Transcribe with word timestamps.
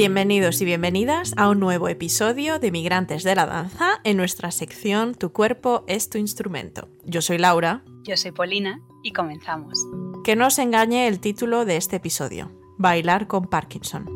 Bienvenidos 0.00 0.62
y 0.62 0.64
bienvenidas 0.64 1.34
a 1.36 1.50
un 1.50 1.60
nuevo 1.60 1.86
episodio 1.86 2.58
de 2.58 2.70
Migrantes 2.70 3.22
de 3.22 3.34
la 3.34 3.44
Danza 3.44 4.00
en 4.02 4.16
nuestra 4.16 4.50
sección 4.50 5.14
Tu 5.14 5.30
cuerpo 5.30 5.84
es 5.88 6.08
tu 6.08 6.16
instrumento. 6.16 6.88
Yo 7.04 7.20
soy 7.20 7.36
Laura. 7.36 7.84
Yo 8.04 8.16
soy 8.16 8.32
Polina 8.32 8.80
y 9.02 9.12
comenzamos. 9.12 9.78
Que 10.24 10.36
no 10.36 10.46
os 10.46 10.58
engañe 10.58 11.06
el 11.06 11.20
título 11.20 11.66
de 11.66 11.76
este 11.76 11.96
episodio, 11.96 12.50
Bailar 12.78 13.26
con 13.26 13.44
Parkinson. 13.44 14.08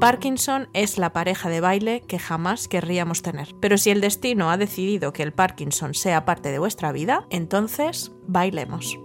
Parkinson 0.00 0.68
es 0.72 0.98
la 0.98 1.12
pareja 1.12 1.50
de 1.50 1.60
baile 1.60 2.02
que 2.08 2.18
jamás 2.18 2.66
querríamos 2.66 3.22
tener. 3.22 3.54
Pero 3.60 3.78
si 3.78 3.90
el 3.90 4.00
destino 4.00 4.50
ha 4.50 4.56
decidido 4.56 5.12
que 5.12 5.22
el 5.22 5.32
Parkinson 5.32 5.94
sea 5.94 6.24
parte 6.24 6.50
de 6.50 6.58
vuestra 6.58 6.90
vida, 6.90 7.28
entonces 7.30 8.10
bailemos. 8.26 8.98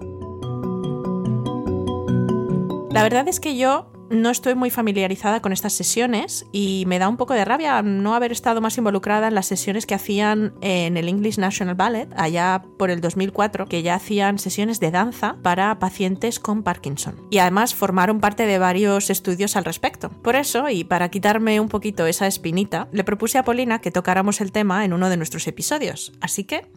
La 2.90 3.04
verdad 3.04 3.28
es 3.28 3.40
que 3.40 3.56
yo 3.56 3.91
no 4.12 4.30
estoy 4.30 4.56
muy 4.56 4.70
familiarizada 4.70 5.42
con 5.42 5.54
estas 5.54 5.74
sesiones 5.74 6.46
y 6.52 6.84
me 6.88 7.00
da 7.00 7.08
un 7.08 7.18
poco 7.18 7.34
de 7.34 7.46
rabia 7.46 7.82
no 7.82 8.14
haber 8.14 8.32
estado 8.32 8.62
más 8.62 8.78
involucrada 8.78 9.30
en 9.30 9.36
las 9.36 9.48
sesiones 9.48 9.86
que 9.86 9.96
hacían 9.96 10.54
en 10.62 10.98
el 10.98 11.08
English 11.08 11.38
National 11.38 11.76
Ballet 11.76 12.10
allá 12.16 12.64
por 12.78 12.92
el 12.92 13.02
2004, 13.02 13.68
que 13.68 13.82
ya 13.82 13.96
hacían 13.96 14.38
sesiones 14.38 14.80
de 14.80 14.92
danza 14.92 15.38
para 15.42 15.80
pacientes 15.80 16.40
con 16.40 16.64
Parkinson. 16.64 17.16
Y 17.30 17.38
además 17.38 17.74
formaron 17.74 18.20
parte 18.20 18.46
de 18.46 18.60
varios 18.60 19.10
estudios 19.10 19.56
al 19.56 19.66
respecto. 19.66 20.10
Por 20.10 20.36
eso, 20.36 20.70
y 20.70 20.84
para 20.84 21.10
quitarme 21.10 21.60
un 21.60 21.70
poquito 21.70 22.06
esa 22.06 22.28
espinita, 22.28 22.90
le 22.92 23.04
propuse 23.04 23.38
a 23.38 23.44
Polina 23.44 23.80
que 23.80 23.92
tocáramos 23.92 24.42
el 24.42 24.52
tema 24.52 24.84
en 24.84 24.94
uno 24.94 25.10
de 25.10 25.18
nuestros 25.18 25.48
episodios. 25.48 26.14
Así 26.20 26.44
que, 26.44 26.68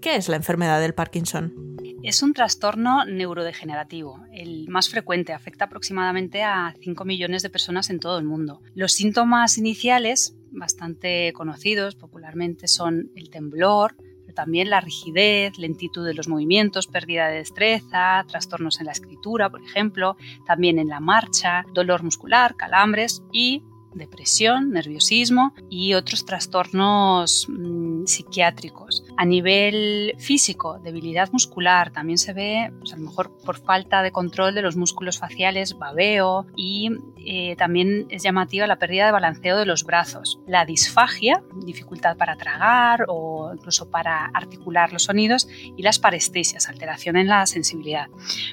¿qué 0.00 0.14
es 0.14 0.28
la 0.28 0.36
enfermedad 0.36 0.80
del 0.80 0.94
Parkinson? 0.94 1.76
Es 2.04 2.22
un 2.22 2.32
trastorno 2.32 3.04
neurodegenerativo. 3.04 4.20
El 4.32 4.68
más 4.68 4.88
frecuente 4.88 5.32
afecta 5.32 5.64
aproximadamente 5.64 6.44
a 6.44 6.74
5 6.80 7.04
millones 7.04 7.42
de 7.42 7.50
personas 7.50 7.90
en 7.90 7.98
todo 7.98 8.18
el 8.18 8.24
mundo. 8.24 8.60
Los 8.76 8.92
síntomas 8.92 9.58
iniciales, 9.58 10.36
bastante 10.52 11.32
conocidos 11.32 11.96
popularmente, 11.96 12.68
son 12.68 13.10
el 13.16 13.30
temblor, 13.30 13.96
pero 14.22 14.34
también 14.34 14.70
la 14.70 14.80
rigidez, 14.80 15.58
lentitud 15.58 16.06
de 16.06 16.14
los 16.14 16.28
movimientos, 16.28 16.86
pérdida 16.86 17.26
de 17.26 17.38
destreza, 17.38 18.24
trastornos 18.28 18.78
en 18.78 18.86
la 18.86 18.92
escritura, 18.92 19.50
por 19.50 19.64
ejemplo, 19.64 20.16
también 20.46 20.78
en 20.78 20.86
la 20.86 21.00
marcha, 21.00 21.64
dolor 21.74 22.04
muscular, 22.04 22.54
calambres 22.54 23.24
y 23.32 23.64
depresión, 23.94 24.70
nerviosismo 24.70 25.52
y 25.68 25.94
otros 25.94 26.24
trastornos 26.24 27.46
mm, 27.48 28.04
psiquiátricos. 28.06 29.04
A 29.20 29.24
nivel 29.24 30.14
físico, 30.16 30.78
debilidad 30.78 31.28
muscular, 31.32 31.90
también 31.90 32.18
se 32.18 32.32
ve, 32.32 32.72
pues, 32.78 32.92
a 32.92 32.96
lo 32.96 33.02
mejor 33.02 33.36
por 33.44 33.58
falta 33.58 34.00
de 34.04 34.12
control 34.12 34.54
de 34.54 34.62
los 34.62 34.76
músculos 34.76 35.18
faciales, 35.18 35.76
babeo 35.76 36.46
y 36.54 36.90
eh, 37.16 37.56
también 37.56 38.06
es 38.10 38.22
llamativa 38.22 38.68
la 38.68 38.78
pérdida 38.78 39.06
de 39.06 39.12
balanceo 39.12 39.56
de 39.58 39.66
los 39.66 39.82
brazos. 39.82 40.38
La 40.46 40.64
disfagia, 40.64 41.42
dificultad 41.56 42.16
para 42.16 42.36
tragar 42.36 43.06
o 43.08 43.50
incluso 43.52 43.90
para 43.90 44.26
articular 44.26 44.92
los 44.92 45.02
sonidos 45.02 45.48
y 45.76 45.82
las 45.82 45.98
parestesias, 45.98 46.68
alteración 46.68 47.16
en 47.16 47.26
la 47.26 47.44
sensibilidad. 47.46 48.06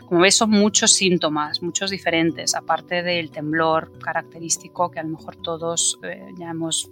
Como 0.07 0.21
ves, 0.21 0.35
son 0.35 0.49
muchos 0.49 0.93
síntomas, 0.93 1.61
muchos 1.61 1.91
diferentes, 1.91 2.55
aparte 2.55 3.03
del 3.03 3.29
temblor 3.29 3.91
característico 3.99 4.89
que 4.89 4.99
a 4.99 5.03
lo 5.03 5.09
mejor 5.09 5.35
todos 5.35 5.99
eh, 6.01 6.33
ya 6.39 6.49
hemos, 6.49 6.89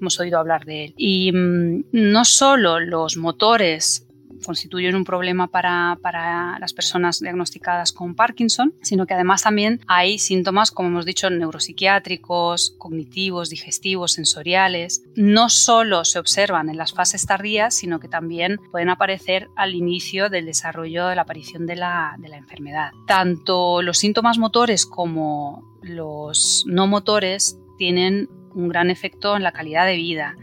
hemos 0.00 0.18
oído 0.18 0.38
hablar 0.38 0.64
de 0.64 0.86
él. 0.86 0.94
Y 0.96 1.30
mm, 1.30 1.84
no 1.92 2.24
solo 2.24 2.80
los 3.02 3.16
motores 3.16 4.06
constituyen 4.44 4.94
un 4.94 5.04
problema 5.04 5.48
para, 5.48 5.98
para, 6.00 6.58
las 6.58 6.72
personas 6.72 7.20
diagnosticadas 7.20 7.92
con 7.92 8.14
Parkinson, 8.14 8.74
sino 8.80 9.06
que 9.06 9.14
además 9.14 9.42
también 9.42 9.80
hay 9.86 10.18
síntomas, 10.18 10.70
como 10.70 10.88
hemos 10.88 11.04
dicho, 11.04 11.28
neuropsiquiátricos, 11.30 12.74
cognitivos, 12.78 13.50
digestivos, 13.50 14.12
sensoriales. 14.12 15.02
No 15.16 15.48
solo 15.48 16.04
se 16.04 16.18
observan 16.18 16.70
en 16.70 16.76
las 16.76 16.92
fases 16.92 17.26
tardías, 17.26 17.74
sino 17.74 18.00
que 18.00 18.08
también 18.08 18.58
pueden 18.70 18.88
aparecer 18.88 19.48
al 19.56 19.74
inicio 19.74 20.28
del 20.28 20.46
desarrollo 20.46 21.06
de 21.08 21.16
la 21.16 21.22
aparición 21.22 21.66
de 21.66 21.76
la, 21.76 22.14
de 22.18 22.28
la 22.28 22.36
enfermedad. 22.36 22.90
Tanto 23.06 23.82
los 23.82 23.98
síntomas 23.98 24.38
motores 24.38 24.86
como 24.86 25.78
los 25.82 26.64
no 26.66 26.86
motores 26.86 27.58
tienen 27.76 28.28
un 28.54 28.68
gran 28.68 28.90
efecto 28.90 29.36
en 29.36 29.42
la 29.42 29.52
calidad 29.52 29.86
de 29.86 29.96
vida, 29.96 30.36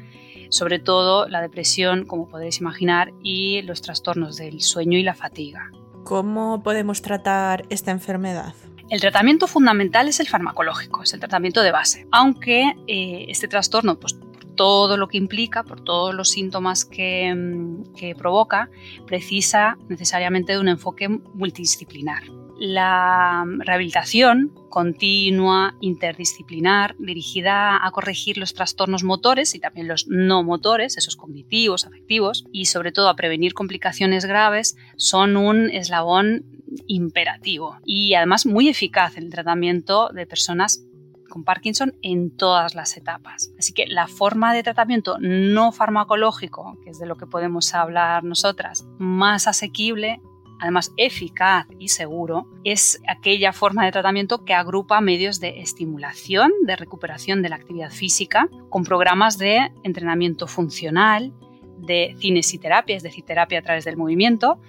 sobre 0.49 0.79
todo 0.79 1.27
la 1.27 1.41
depresión, 1.41 2.05
como 2.05 2.27
podéis 2.27 2.59
imaginar, 2.59 3.13
y 3.23 3.61
los 3.61 3.81
trastornos 3.81 4.37
del 4.37 4.61
sueño 4.61 4.97
y 4.97 5.03
la 5.03 5.13
fatiga. 5.13 5.71
¿Cómo 6.03 6.61
podemos 6.63 7.01
tratar 7.01 7.65
esta 7.69 7.91
enfermedad? 7.91 8.53
El 8.89 8.99
tratamiento 9.01 9.45
fundamental 9.47 10.07
es 10.07 10.19
el 10.19 10.27
farmacológico, 10.27 11.03
es 11.03 11.13
el 11.13 11.19
tratamiento 11.19 11.61
de 11.61 11.71
base, 11.71 12.07
aunque 12.11 12.73
eh, 12.87 13.25
este 13.29 13.47
trastorno, 13.47 13.99
pues, 13.99 14.13
por 14.13 14.45
todo 14.55 14.97
lo 14.97 15.07
que 15.07 15.17
implica, 15.17 15.63
por 15.63 15.81
todos 15.81 16.15
los 16.15 16.29
síntomas 16.29 16.85
que, 16.85 17.33
mm, 17.33 17.93
que 17.95 18.15
provoca, 18.15 18.69
precisa 19.05 19.77
necesariamente 19.87 20.53
de 20.53 20.59
un 20.59 20.69
enfoque 20.69 21.07
multidisciplinar 21.07 22.23
la 22.59 23.45
rehabilitación 23.59 24.53
continua, 24.69 25.75
interdisciplinar, 25.79 26.95
dirigida 26.99 27.85
a 27.85 27.91
corregir 27.91 28.37
los 28.37 28.53
trastornos 28.53 29.03
motores 29.03 29.55
y 29.55 29.59
también 29.59 29.87
los 29.87 30.07
no 30.07 30.43
motores, 30.43 30.97
esos 30.97 31.15
cognitivos, 31.15 31.85
afectivos, 31.85 32.45
y 32.51 32.65
sobre 32.65 32.91
todo 32.91 33.09
a 33.09 33.15
prevenir 33.15 33.53
complicaciones 33.53 34.25
graves, 34.25 34.77
son 34.97 35.37
un 35.37 35.69
eslabón 35.69 36.45
imperativo 36.87 37.77
y 37.83 38.13
además 38.13 38.45
muy 38.45 38.69
eficaz 38.69 39.17
en 39.17 39.23
el 39.23 39.31
tratamiento 39.31 40.09
de 40.09 40.27
personas 40.27 40.83
con 41.29 41.43
Parkinson 41.43 41.95
en 42.01 42.35
todas 42.35 42.75
las 42.75 42.97
etapas. 42.97 43.51
Así 43.57 43.73
que 43.73 43.87
la 43.87 44.07
forma 44.07 44.53
de 44.53 44.63
tratamiento 44.63 45.17
no 45.19 45.71
farmacológico, 45.71 46.77
que 46.83 46.89
es 46.89 46.99
de 46.99 47.05
lo 47.05 47.15
que 47.15 47.27
podemos 47.27 47.73
hablar 47.73 48.23
nosotras, 48.23 48.85
más 48.97 49.47
asequible 49.47 50.19
además 50.59 50.93
eficaz 50.97 51.65
y 51.79 51.89
seguro, 51.89 52.47
es 52.63 53.01
aquella 53.07 53.53
forma 53.53 53.85
de 53.85 53.91
tratamiento 53.91 54.43
que 54.45 54.53
agrupa 54.53 55.01
medios 55.01 55.39
de 55.39 55.61
estimulación, 55.61 56.51
de 56.65 56.75
recuperación 56.75 57.41
de 57.41 57.49
la 57.49 57.55
actividad 57.55 57.91
física, 57.91 58.49
con 58.69 58.83
programas 58.83 59.37
de 59.37 59.71
entrenamiento 59.83 60.47
funcional, 60.47 61.33
de 61.77 62.15
cinesiterapia, 62.19 62.95
es 62.95 63.03
decir, 63.03 63.23
terapia 63.25 63.59
a 63.59 63.61
través 63.61 63.85
del 63.85 63.97
movimiento, 63.97 64.59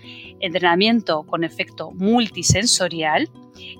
entrenamiento 0.40 1.24
con 1.24 1.44
efecto 1.44 1.90
multisensorial 1.90 3.28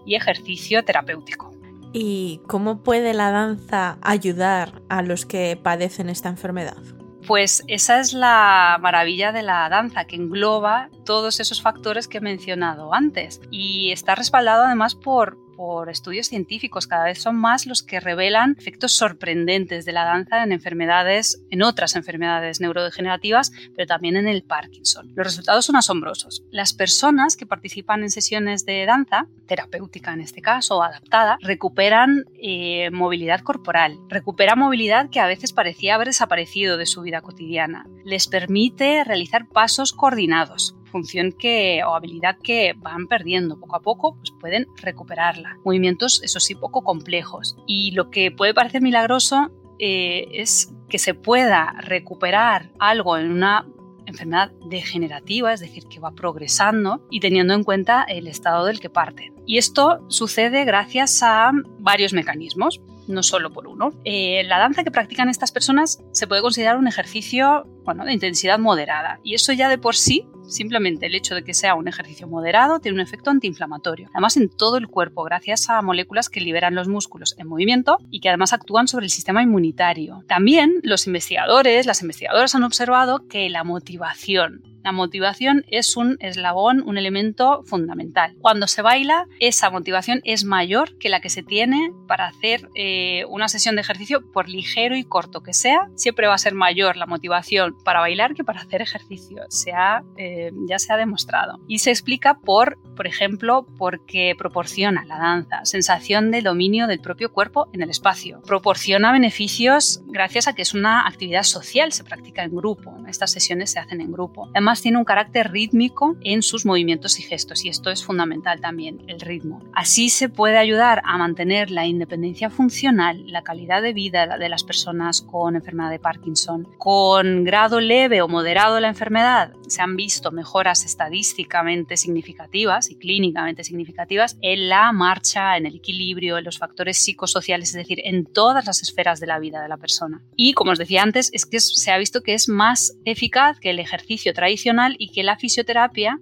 y 0.04 0.14
ejercicio 0.14 0.84
terapéutico. 0.84 1.50
¿Y 1.92 2.40
cómo 2.46 2.82
puede 2.82 3.14
la 3.14 3.30
danza 3.30 3.98
ayudar 4.02 4.82
a 4.88 5.02
los 5.02 5.26
que 5.26 5.58
padecen 5.60 6.08
esta 6.08 6.28
enfermedad? 6.28 6.99
Pues 7.30 7.62
esa 7.68 8.00
es 8.00 8.12
la 8.12 8.76
maravilla 8.80 9.30
de 9.30 9.44
la 9.44 9.68
danza, 9.68 10.04
que 10.04 10.16
engloba 10.16 10.90
todos 11.04 11.38
esos 11.38 11.62
factores 11.62 12.08
que 12.08 12.18
he 12.18 12.20
mencionado 12.20 12.92
antes 12.92 13.40
y 13.52 13.92
está 13.92 14.16
respaldado 14.16 14.64
además 14.64 14.96
por, 14.96 15.38
por 15.60 15.90
estudios 15.90 16.28
científicos. 16.28 16.86
Cada 16.86 17.04
vez 17.04 17.20
son 17.20 17.36
más 17.36 17.66
los 17.66 17.82
que 17.82 18.00
revelan 18.00 18.56
efectos 18.58 18.92
sorprendentes 18.92 19.84
de 19.84 19.92
la 19.92 20.04
danza 20.04 20.42
en 20.42 20.52
enfermedades, 20.52 21.44
en 21.50 21.60
otras 21.60 21.96
enfermedades 21.96 22.62
neurodegenerativas, 22.62 23.52
pero 23.76 23.86
también 23.86 24.16
en 24.16 24.26
el 24.26 24.42
Parkinson. 24.42 25.12
Los 25.14 25.26
resultados 25.26 25.66
son 25.66 25.76
asombrosos. 25.76 26.42
Las 26.50 26.72
personas 26.72 27.36
que 27.36 27.44
participan 27.44 28.02
en 28.02 28.08
sesiones 28.08 28.64
de 28.64 28.86
danza, 28.86 29.26
terapéutica 29.46 30.14
en 30.14 30.22
este 30.22 30.40
caso, 30.40 30.78
o 30.78 30.82
adaptada, 30.82 31.36
recuperan 31.42 32.24
eh, 32.42 32.88
movilidad 32.90 33.40
corporal, 33.40 33.98
recuperan 34.08 34.58
movilidad 34.58 35.10
que 35.10 35.20
a 35.20 35.26
veces 35.26 35.52
parecía 35.52 35.96
haber 35.96 36.06
desaparecido 36.06 36.78
de 36.78 36.86
su 36.86 37.02
vida 37.02 37.20
cotidiana. 37.20 37.86
Les 38.06 38.28
permite 38.28 39.04
realizar 39.04 39.46
pasos 39.46 39.92
coordinados, 39.92 40.74
función 40.90 41.32
que 41.32 41.82
o 41.86 41.94
habilidad 41.94 42.36
que 42.42 42.74
van 42.76 43.06
perdiendo 43.06 43.58
poco 43.58 43.76
a 43.76 43.80
poco, 43.80 44.16
pues 44.16 44.30
pueden 44.38 44.66
recuperarla. 44.76 45.58
Movimientos, 45.64 46.22
eso 46.22 46.40
sí, 46.40 46.54
poco 46.54 46.82
complejos. 46.82 47.56
Y 47.66 47.92
lo 47.92 48.10
que 48.10 48.30
puede 48.30 48.54
parecer 48.54 48.82
milagroso 48.82 49.50
eh, 49.78 50.28
es 50.32 50.72
que 50.88 50.98
se 50.98 51.14
pueda 51.14 51.74
recuperar 51.80 52.70
algo 52.78 53.16
en 53.16 53.30
una 53.30 53.66
enfermedad 54.06 54.50
degenerativa, 54.68 55.52
es 55.52 55.60
decir, 55.60 55.84
que 55.88 56.00
va 56.00 56.10
progresando 56.10 57.06
y 57.10 57.20
teniendo 57.20 57.54
en 57.54 57.64
cuenta 57.64 58.02
el 58.02 58.26
estado 58.26 58.66
del 58.66 58.80
que 58.80 58.90
parte. 58.90 59.32
Y 59.46 59.58
esto 59.58 60.04
sucede 60.08 60.64
gracias 60.64 61.22
a 61.22 61.52
varios 61.78 62.12
mecanismos 62.12 62.80
no 63.10 63.22
solo 63.22 63.52
por 63.52 63.66
uno. 63.66 63.92
Eh, 64.04 64.42
la 64.44 64.58
danza 64.58 64.84
que 64.84 64.90
practican 64.90 65.28
estas 65.28 65.52
personas 65.52 66.02
se 66.12 66.26
puede 66.26 66.42
considerar 66.42 66.76
un 66.76 66.88
ejercicio 66.88 67.66
bueno, 67.84 68.04
de 68.04 68.12
intensidad 68.12 68.58
moderada 68.58 69.20
y 69.24 69.34
eso 69.34 69.52
ya 69.52 69.68
de 69.68 69.78
por 69.78 69.96
sí, 69.96 70.26
simplemente 70.46 71.06
el 71.06 71.14
hecho 71.14 71.34
de 71.34 71.44
que 71.44 71.54
sea 71.54 71.74
un 71.74 71.88
ejercicio 71.88 72.28
moderado, 72.28 72.80
tiene 72.80 72.96
un 72.96 73.00
efecto 73.00 73.30
antiinflamatorio. 73.30 74.08
Además 74.12 74.36
en 74.36 74.48
todo 74.48 74.76
el 74.76 74.88
cuerpo 74.88 75.24
gracias 75.24 75.70
a 75.70 75.82
moléculas 75.82 76.28
que 76.28 76.40
liberan 76.40 76.74
los 76.74 76.88
músculos 76.88 77.34
en 77.38 77.48
movimiento 77.48 77.98
y 78.10 78.20
que 78.20 78.28
además 78.28 78.52
actúan 78.52 78.88
sobre 78.88 79.06
el 79.06 79.10
sistema 79.10 79.42
inmunitario. 79.42 80.24
También 80.26 80.80
los 80.82 81.06
investigadores, 81.06 81.86
las 81.86 82.02
investigadoras 82.02 82.54
han 82.54 82.64
observado 82.64 83.26
que 83.28 83.48
la 83.48 83.64
motivación 83.64 84.69
La 84.82 84.92
motivación 84.92 85.64
es 85.68 85.96
un 85.96 86.16
eslabón, 86.20 86.82
un 86.86 86.98
elemento 86.98 87.62
fundamental. 87.64 88.34
Cuando 88.40 88.66
se 88.66 88.82
baila, 88.82 89.26
esa 89.38 89.70
motivación 89.70 90.20
es 90.24 90.44
mayor 90.44 90.96
que 90.98 91.08
la 91.08 91.20
que 91.20 91.30
se 91.30 91.42
tiene 91.42 91.92
para 92.06 92.26
hacer 92.26 92.68
eh, 92.74 93.24
una 93.28 93.48
sesión 93.48 93.76
de 93.76 93.82
ejercicio, 93.82 94.22
por 94.32 94.48
ligero 94.48 94.96
y 94.96 95.04
corto 95.04 95.42
que 95.42 95.52
sea. 95.52 95.88
Siempre 95.94 96.26
va 96.26 96.34
a 96.34 96.38
ser 96.38 96.54
mayor 96.54 96.96
la 96.96 97.06
motivación 97.06 97.76
para 97.84 98.00
bailar 98.00 98.34
que 98.34 98.44
para 98.44 98.60
hacer 98.60 98.82
ejercicio. 98.82 99.42
Se 99.48 99.72
eh, 100.16 100.50
ya 100.68 100.78
se 100.78 100.92
ha 100.92 100.96
demostrado. 100.96 101.60
Y 101.68 101.78
se 101.78 101.90
explica 101.90 102.38
por, 102.38 102.78
por 102.96 103.06
ejemplo, 103.06 103.66
porque 103.78 104.34
proporciona 104.36 105.04
la 105.04 105.18
danza 105.18 105.60
sensación 105.64 106.30
de 106.30 106.42
dominio 106.42 106.86
del 106.86 107.00
propio 107.00 107.32
cuerpo 107.32 107.68
en 107.72 107.82
el 107.82 107.90
espacio. 107.90 108.42
Proporciona 108.42 109.12
beneficios 109.12 110.02
gracias 110.06 110.48
a 110.48 110.54
que 110.54 110.62
es 110.62 110.74
una 110.74 111.06
actividad 111.06 111.42
social, 111.42 111.92
se 111.92 112.04
practica 112.04 112.42
en 112.44 112.54
grupo. 112.54 112.96
Estas 113.08 113.32
sesiones 113.32 113.70
se 113.70 113.78
hacen 113.78 114.00
en 114.00 114.12
grupo. 114.12 114.48
Además 114.54 114.69
tiene 114.78 114.98
un 114.98 115.04
carácter 115.04 115.50
rítmico 115.50 116.16
en 116.22 116.42
sus 116.42 116.64
movimientos 116.64 117.18
y 117.18 117.22
gestos 117.22 117.64
y 117.64 117.68
esto 117.68 117.90
es 117.90 118.04
fundamental 118.04 118.60
también, 118.60 119.02
el 119.08 119.20
ritmo. 119.20 119.60
Así 119.74 120.08
se 120.10 120.28
puede 120.28 120.58
ayudar 120.58 121.02
a 121.04 121.18
mantener 121.18 121.70
la 121.70 121.86
independencia 121.86 122.50
funcional, 122.50 123.24
la 123.26 123.42
calidad 123.42 123.82
de 123.82 123.92
vida 123.92 124.38
de 124.38 124.48
las 124.48 124.64
personas 124.64 125.22
con 125.22 125.56
enfermedad 125.56 125.90
de 125.90 125.98
Parkinson. 125.98 126.68
Con 126.78 127.44
grado 127.44 127.80
leve 127.80 128.22
o 128.22 128.28
moderado 128.28 128.76
de 128.76 128.82
la 128.82 128.88
enfermedad 128.88 129.52
se 129.66 129.82
han 129.82 129.96
visto 129.96 130.30
mejoras 130.30 130.84
estadísticamente 130.84 131.96
significativas 131.96 132.90
y 132.90 132.96
clínicamente 132.96 133.64
significativas 133.64 134.36
en 134.42 134.68
la 134.68 134.92
marcha, 134.92 135.56
en 135.56 135.66
el 135.66 135.76
equilibrio, 135.76 136.38
en 136.38 136.44
los 136.44 136.58
factores 136.58 136.98
psicosociales, 136.98 137.70
es 137.70 137.74
decir, 137.74 138.00
en 138.04 138.24
todas 138.24 138.66
las 138.66 138.82
esferas 138.82 139.20
de 139.20 139.26
la 139.26 139.38
vida 139.38 139.62
de 139.62 139.68
la 139.68 139.76
persona. 139.76 140.22
Y 140.36 140.54
como 140.54 140.72
os 140.72 140.78
decía 140.78 141.02
antes, 141.02 141.30
es 141.32 141.46
que 141.46 141.60
se 141.60 141.90
ha 141.90 141.98
visto 141.98 142.22
que 142.22 142.34
es 142.34 142.48
más 142.48 142.96
eficaz 143.04 143.58
que 143.60 143.70
el 143.70 143.78
ejercicio 143.78 144.34
tradicional 144.34 144.59
y 144.98 145.12
que 145.12 145.22
la 145.22 145.36
fisioterapia 145.36 146.18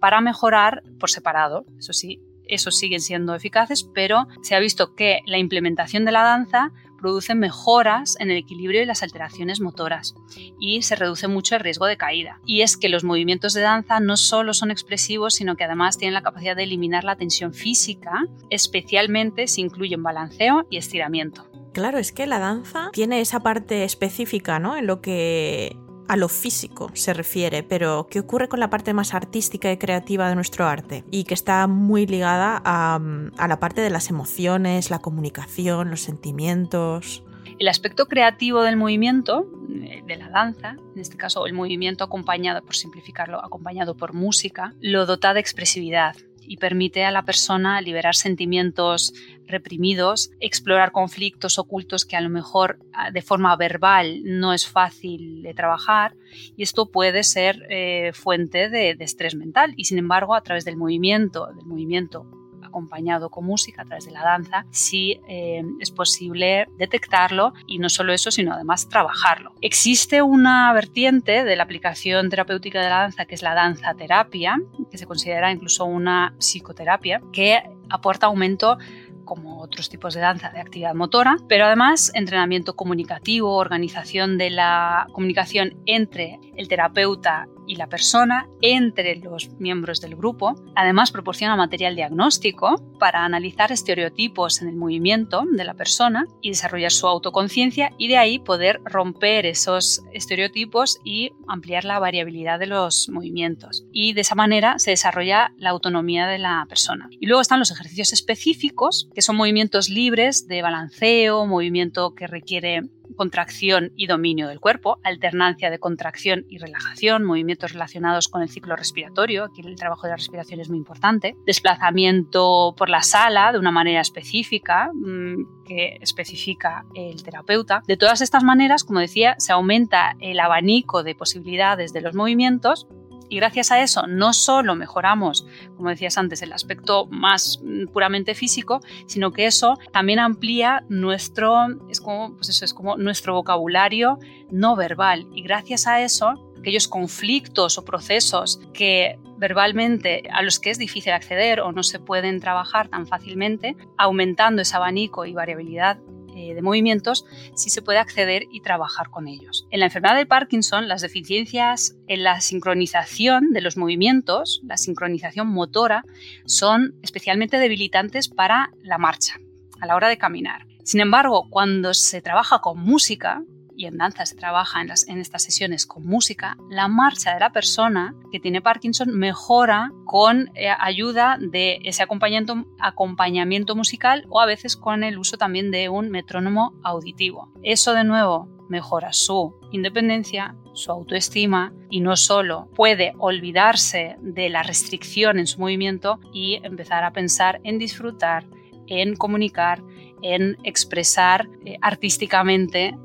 para 0.00 0.20
mejorar 0.20 0.82
por 0.98 1.10
separado. 1.10 1.64
Eso 1.78 1.92
sí, 1.92 2.20
esos 2.44 2.78
siguen 2.78 3.00
siendo 3.00 3.34
eficaces, 3.34 3.84
pero 3.94 4.26
se 4.42 4.54
ha 4.54 4.60
visto 4.60 4.94
que 4.94 5.20
la 5.26 5.38
implementación 5.38 6.04
de 6.04 6.12
la 6.12 6.22
danza 6.22 6.72
produce 6.98 7.34
mejoras 7.34 8.16
en 8.18 8.30
el 8.30 8.36
equilibrio 8.36 8.82
y 8.82 8.86
las 8.86 9.02
alteraciones 9.02 9.60
motoras 9.60 10.14
y 10.58 10.82
se 10.82 10.96
reduce 10.96 11.28
mucho 11.28 11.54
el 11.54 11.60
riesgo 11.60 11.86
de 11.86 11.96
caída. 11.96 12.40
Y 12.44 12.62
es 12.62 12.76
que 12.76 12.88
los 12.88 13.04
movimientos 13.04 13.54
de 13.54 13.60
danza 13.60 14.00
no 14.00 14.16
solo 14.16 14.52
son 14.52 14.70
expresivos, 14.70 15.34
sino 15.34 15.56
que 15.56 15.64
además 15.64 15.96
tienen 15.96 16.14
la 16.14 16.22
capacidad 16.22 16.56
de 16.56 16.64
eliminar 16.64 17.04
la 17.04 17.16
tensión 17.16 17.54
física, 17.54 18.24
especialmente 18.50 19.46
si 19.46 19.60
incluyen 19.60 20.02
balanceo 20.02 20.66
y 20.70 20.76
estiramiento. 20.76 21.48
Claro, 21.72 21.98
es 21.98 22.10
que 22.10 22.26
la 22.26 22.40
danza 22.40 22.90
tiene 22.92 23.20
esa 23.20 23.40
parte 23.40 23.84
específica, 23.84 24.58
¿no? 24.58 24.76
En 24.76 24.86
lo 24.86 25.00
que 25.00 25.76
a 26.08 26.16
lo 26.16 26.28
físico 26.28 26.90
se 26.94 27.12
refiere, 27.12 27.62
pero 27.62 28.08
¿qué 28.10 28.20
ocurre 28.20 28.48
con 28.48 28.60
la 28.60 28.70
parte 28.70 28.94
más 28.94 29.14
artística 29.14 29.70
y 29.70 29.76
creativa 29.76 30.28
de 30.28 30.34
nuestro 30.34 30.66
arte? 30.66 31.04
Y 31.10 31.24
que 31.24 31.34
está 31.34 31.66
muy 31.66 32.06
ligada 32.06 32.60
a, 32.64 32.98
la 33.46 33.60
parte 33.60 33.82
de 33.82 33.90
las 33.90 34.10
emociones, 34.10 34.90
la 34.90 34.98
comunicación, 34.98 35.90
los 35.90 36.00
sentimientos. 36.00 37.22
El 37.58 37.68
aspecto 37.68 38.06
creativo 38.06 38.62
del 38.62 38.76
movimiento, 38.76 39.46
de 39.68 40.16
la 40.16 40.30
danza, 40.30 40.76
en 40.94 41.00
este 41.00 41.16
caso 41.16 41.46
el 41.46 41.52
movimiento 41.52 42.04
acompañado, 42.04 42.62
por 42.62 42.74
simplificarlo, 42.74 43.44
acompañado 43.44 43.96
por 43.96 44.14
música, 44.14 44.74
lo 44.80 45.06
dota 45.06 45.34
de 45.34 45.40
expresividad, 45.40 46.16
y 46.48 46.56
permite 46.56 47.04
a 47.04 47.10
la 47.10 47.24
persona 47.24 47.80
liberar 47.80 48.14
sentimientos 48.14 49.12
reprimidos, 49.46 50.30
explorar 50.40 50.92
conflictos 50.92 51.58
ocultos 51.58 52.04
que 52.04 52.16
a 52.16 52.20
lo 52.20 52.30
mejor 52.30 52.78
ah, 52.92 53.10
de 53.10 53.22
forma 53.22 53.54
verbal 53.56 54.20
no 54.24 54.52
es 54.52 54.66
fácil 54.66 55.42
de 55.42 55.54
trabajar 55.54 56.14
y 56.56 56.62
esto 56.62 56.90
puede 56.90 57.22
ser 57.22 57.66
eh, 57.70 58.12
fuente 58.14 58.68
de, 58.68 58.94
de 58.94 59.04
estrés 59.04 59.34
mental 59.34 59.74
y 59.76 59.84
sin 59.84 59.98
embargo 59.98 60.34
a 60.34 60.42
través 60.42 60.64
del 60.64 60.76
movimiento, 60.76 61.48
del 61.54 61.66
movimiento 61.66 62.26
acompañado 62.68 63.30
con 63.30 63.44
música 63.44 63.82
a 63.82 63.84
través 63.84 64.06
de 64.06 64.12
la 64.12 64.22
danza, 64.22 64.64
sí 64.70 65.20
eh, 65.28 65.62
es 65.80 65.90
posible 65.90 66.66
detectarlo 66.76 67.52
y 67.66 67.78
no 67.78 67.88
solo 67.88 68.12
eso, 68.12 68.30
sino 68.30 68.52
además 68.52 68.88
trabajarlo. 68.88 69.52
Existe 69.60 70.22
una 70.22 70.72
vertiente 70.72 71.44
de 71.44 71.56
la 71.56 71.64
aplicación 71.64 72.30
terapéutica 72.30 72.80
de 72.80 72.88
la 72.88 73.00
danza 73.00 73.24
que 73.24 73.34
es 73.34 73.42
la 73.42 73.54
danza 73.54 73.94
terapia, 73.94 74.56
que 74.90 74.98
se 74.98 75.06
considera 75.06 75.50
incluso 75.50 75.84
una 75.84 76.34
psicoterapia, 76.38 77.20
que 77.32 77.62
aporta 77.90 78.26
aumento 78.26 78.78
como 79.24 79.60
otros 79.60 79.90
tipos 79.90 80.14
de 80.14 80.20
danza 80.20 80.48
de 80.48 80.60
actividad 80.60 80.94
motora, 80.94 81.36
pero 81.48 81.66
además 81.66 82.10
entrenamiento 82.14 82.76
comunicativo, 82.76 83.56
organización 83.56 84.38
de 84.38 84.48
la 84.48 85.06
comunicación 85.12 85.76
entre 85.84 86.38
el 86.56 86.66
terapeuta 86.66 87.46
y 87.68 87.76
la 87.76 87.86
persona 87.86 88.48
entre 88.60 89.16
los 89.16 89.50
miembros 89.60 90.00
del 90.00 90.16
grupo. 90.16 90.54
Además, 90.74 91.12
proporciona 91.12 91.54
material 91.54 91.94
diagnóstico 91.94 92.82
para 92.98 93.24
analizar 93.24 93.70
estereotipos 93.70 94.62
en 94.62 94.68
el 94.68 94.76
movimiento 94.76 95.44
de 95.48 95.64
la 95.64 95.74
persona 95.74 96.24
y 96.40 96.50
desarrollar 96.50 96.90
su 96.90 97.06
autoconciencia 97.06 97.92
y 97.98 98.08
de 98.08 98.16
ahí 98.16 98.38
poder 98.38 98.80
romper 98.84 99.46
esos 99.46 100.02
estereotipos 100.12 100.98
y 101.04 101.32
ampliar 101.46 101.84
la 101.84 101.98
variabilidad 101.98 102.58
de 102.58 102.66
los 102.66 103.08
movimientos. 103.08 103.84
Y 103.92 104.14
de 104.14 104.22
esa 104.22 104.34
manera 104.34 104.78
se 104.78 104.90
desarrolla 104.90 105.52
la 105.58 105.70
autonomía 105.70 106.26
de 106.26 106.38
la 106.38 106.64
persona. 106.68 107.08
Y 107.20 107.26
luego 107.26 107.42
están 107.42 107.58
los 107.58 107.70
ejercicios 107.70 108.12
específicos, 108.12 109.08
que 109.14 109.22
son 109.22 109.36
movimientos 109.36 109.88
libres 109.88 110.48
de 110.48 110.62
balanceo, 110.62 111.46
movimiento 111.46 112.14
que 112.14 112.26
requiere 112.26 112.82
contracción 113.16 113.92
y 113.96 114.06
dominio 114.06 114.48
del 114.48 114.60
cuerpo, 114.60 114.98
alternancia 115.02 115.70
de 115.70 115.78
contracción 115.78 116.44
y 116.48 116.58
relajación, 116.58 117.24
movimientos 117.24 117.72
relacionados 117.72 118.28
con 118.28 118.42
el 118.42 118.48
ciclo 118.48 118.76
respiratorio, 118.76 119.44
aquí 119.44 119.62
el 119.64 119.76
trabajo 119.76 120.02
de 120.02 120.10
la 120.10 120.16
respiración 120.16 120.60
es 120.60 120.68
muy 120.68 120.78
importante, 120.78 121.36
desplazamiento 121.46 122.74
por 122.76 122.88
la 122.88 123.02
sala 123.02 123.52
de 123.52 123.58
una 123.58 123.70
manera 123.70 124.00
específica 124.00 124.90
mm, 124.92 125.64
que 125.64 125.98
especifica 126.00 126.84
el 126.94 127.22
terapeuta. 127.22 127.82
De 127.86 127.96
todas 127.96 128.20
estas 128.20 128.44
maneras, 128.44 128.84
como 128.84 129.00
decía, 129.00 129.34
se 129.38 129.52
aumenta 129.52 130.16
el 130.20 130.40
abanico 130.40 131.02
de 131.02 131.14
posibilidades 131.14 131.92
de 131.92 132.00
los 132.00 132.14
movimientos 132.14 132.86
y 133.28 133.36
gracias 133.36 133.70
a 133.70 133.82
eso 133.82 134.06
no 134.06 134.32
solo 134.32 134.74
mejoramos, 134.74 135.46
como 135.76 135.90
decías 135.90 136.18
antes, 136.18 136.42
el 136.42 136.52
aspecto 136.52 137.06
más 137.06 137.60
mm, 137.62 137.86
puramente 137.86 138.34
físico, 138.34 138.80
sino 139.06 139.32
que 139.32 139.46
eso 139.46 139.78
también 139.92 140.18
amplía 140.18 140.84
nuestro, 140.88 141.66
es 141.90 142.00
como, 142.00 142.34
pues 142.34 142.48
eso, 142.48 142.64
es 142.64 142.74
como 142.74 142.96
nuestro 142.96 143.34
vocabulario 143.34 144.18
no 144.50 144.76
verbal. 144.76 145.26
Y 145.34 145.42
gracias 145.42 145.86
a 145.86 146.00
eso, 146.02 146.52
aquellos 146.58 146.88
conflictos 146.88 147.78
o 147.78 147.84
procesos 147.84 148.60
que 148.72 149.18
verbalmente 149.36 150.24
a 150.32 150.42
los 150.42 150.58
que 150.58 150.70
es 150.70 150.78
difícil 150.78 151.12
acceder 151.12 151.60
o 151.60 151.72
no 151.72 151.82
se 151.82 152.00
pueden 152.00 152.40
trabajar 152.40 152.88
tan 152.88 153.06
fácilmente, 153.06 153.76
aumentando 153.96 154.62
ese 154.62 154.76
abanico 154.76 155.26
y 155.26 155.32
variabilidad 155.32 155.98
eh, 156.38 156.54
de 156.54 156.62
movimientos, 156.62 157.24
sí 157.56 157.68
se 157.68 157.82
puede 157.82 157.98
acceder 157.98 158.44
y 158.52 158.60
trabajar 158.60 159.10
con 159.10 159.26
ellos. 159.26 159.66
En 159.72 159.80
la 159.80 159.86
enfermedad 159.86 160.14
de 160.14 160.24
Parkinson, 160.24 160.86
las 160.86 161.02
deficiencias 161.02 161.96
en 162.06 162.22
la 162.22 162.40
sincronización 162.40 163.52
de 163.52 163.60
los 163.60 163.76
movimientos, 163.76 164.60
la 164.62 164.76
sincronización 164.76 165.48
motora, 165.48 166.04
son 166.46 166.94
especialmente 167.02 167.58
debilitantes 167.58 168.28
para 168.28 168.70
la 168.84 168.98
marcha, 168.98 169.40
a 169.80 169.86
la 169.86 169.96
hora 169.96 170.08
de 170.08 170.16
caminar. 170.16 170.64
Sin 170.84 171.00
embargo, 171.00 171.48
cuando 171.50 171.92
se 171.92 172.22
trabaja 172.22 172.60
con 172.60 172.78
música, 172.78 173.42
y 173.78 173.86
en 173.86 173.96
danza 173.96 174.26
se 174.26 174.34
trabaja 174.34 174.82
en, 174.82 175.20
estas 175.20 175.42
sesiones 175.42 175.86
con 175.86 176.04
música, 176.04 176.58
la 176.68 176.88
marcha 176.88 177.32
de 177.32 177.40
la 177.40 177.52
persona 177.52 178.14
que 178.32 178.40
tiene 178.40 178.60
Parkinson 178.60 179.16
mejora 179.16 179.92
con 180.04 180.50
eh, 180.54 180.68
ayuda 180.78 181.38
de 181.40 181.78
ese 181.84 182.02
acompañamiento, 182.02 182.66
acompañamiento 182.80 183.76
musical 183.76 184.26
o 184.28 184.40
a 184.40 184.46
veces 184.46 184.76
con 184.76 185.04
el 185.04 185.16
uso 185.16 185.38
también 185.38 185.70
de 185.70 185.88
un 185.88 186.10
metrónomo 186.10 186.74
auditivo. 186.82 187.52
Eso 187.62 187.94
de 187.94 188.02
nuevo 188.02 188.48
mejora 188.68 189.12
su 189.12 189.54
independencia, 189.70 190.56
su 190.74 190.90
autoestima 190.90 191.72
y 191.88 192.00
no 192.00 192.16
solo 192.16 192.68
puede 192.74 193.14
olvidarse 193.18 194.16
de 194.20 194.50
la 194.50 194.64
restricción 194.64 195.38
en 195.38 195.46
su 195.46 195.60
movimiento 195.60 196.18
y 196.32 196.60
empezar 196.64 197.04
a 197.04 197.12
pensar 197.12 197.60
en 197.62 197.78
disfrutar, 197.78 198.44
en 198.88 199.14
comunicar, 199.14 199.82
en 200.22 200.56
expresar 200.64 201.48
eh, 201.64 201.78
artísticamente 201.80 202.96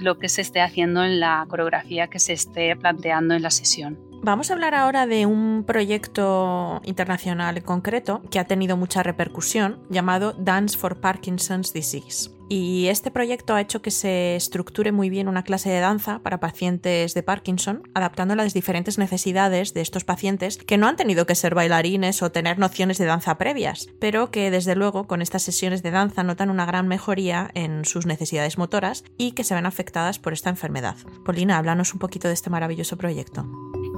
lo 0.00 0.18
que 0.18 0.28
se 0.28 0.42
esté 0.42 0.60
haciendo 0.60 1.04
en 1.04 1.20
la 1.20 1.44
coreografía 1.48 2.08
que 2.08 2.18
se 2.18 2.32
esté 2.32 2.74
planteando 2.76 3.34
en 3.34 3.42
la 3.42 3.50
sesión. 3.50 4.07
Vamos 4.20 4.50
a 4.50 4.54
hablar 4.54 4.74
ahora 4.74 5.06
de 5.06 5.26
un 5.26 5.64
proyecto 5.64 6.80
internacional 6.84 7.62
concreto 7.62 8.20
que 8.30 8.38
ha 8.38 8.44
tenido 8.44 8.76
mucha 8.76 9.02
repercusión 9.02 9.80
llamado 9.88 10.32
Dance 10.32 10.76
for 10.76 11.00
Parkinson's 11.00 11.72
Disease. 11.72 12.30
Y 12.50 12.86
este 12.88 13.10
proyecto 13.10 13.54
ha 13.54 13.60
hecho 13.60 13.82
que 13.82 13.90
se 13.90 14.34
estructure 14.34 14.90
muy 14.90 15.10
bien 15.10 15.28
una 15.28 15.44
clase 15.44 15.68
de 15.68 15.80
danza 15.80 16.20
para 16.20 16.40
pacientes 16.40 17.12
de 17.14 17.22
Parkinson, 17.22 17.82
adaptando 17.94 18.34
las 18.34 18.54
diferentes 18.54 18.98
necesidades 18.98 19.74
de 19.74 19.82
estos 19.82 20.04
pacientes 20.04 20.56
que 20.56 20.78
no 20.78 20.88
han 20.88 20.96
tenido 20.96 21.26
que 21.26 21.34
ser 21.34 21.54
bailarines 21.54 22.22
o 22.22 22.32
tener 22.32 22.58
nociones 22.58 22.96
de 22.98 23.04
danza 23.04 23.36
previas, 23.36 23.88
pero 24.00 24.30
que 24.30 24.50
desde 24.50 24.74
luego 24.74 25.06
con 25.06 25.20
estas 25.20 25.42
sesiones 25.42 25.82
de 25.82 25.90
danza 25.90 26.22
notan 26.22 26.50
una 26.50 26.66
gran 26.66 26.88
mejoría 26.88 27.50
en 27.54 27.84
sus 27.84 28.06
necesidades 28.06 28.56
motoras 28.56 29.04
y 29.18 29.32
que 29.32 29.44
se 29.44 29.54
ven 29.54 29.66
afectadas 29.66 30.18
por 30.18 30.32
esta 30.32 30.50
enfermedad. 30.50 30.96
Polina, 31.24 31.58
háblanos 31.58 31.92
un 31.92 31.98
poquito 31.98 32.28
de 32.28 32.34
este 32.34 32.50
maravilloso 32.50 32.96
proyecto. 32.96 33.46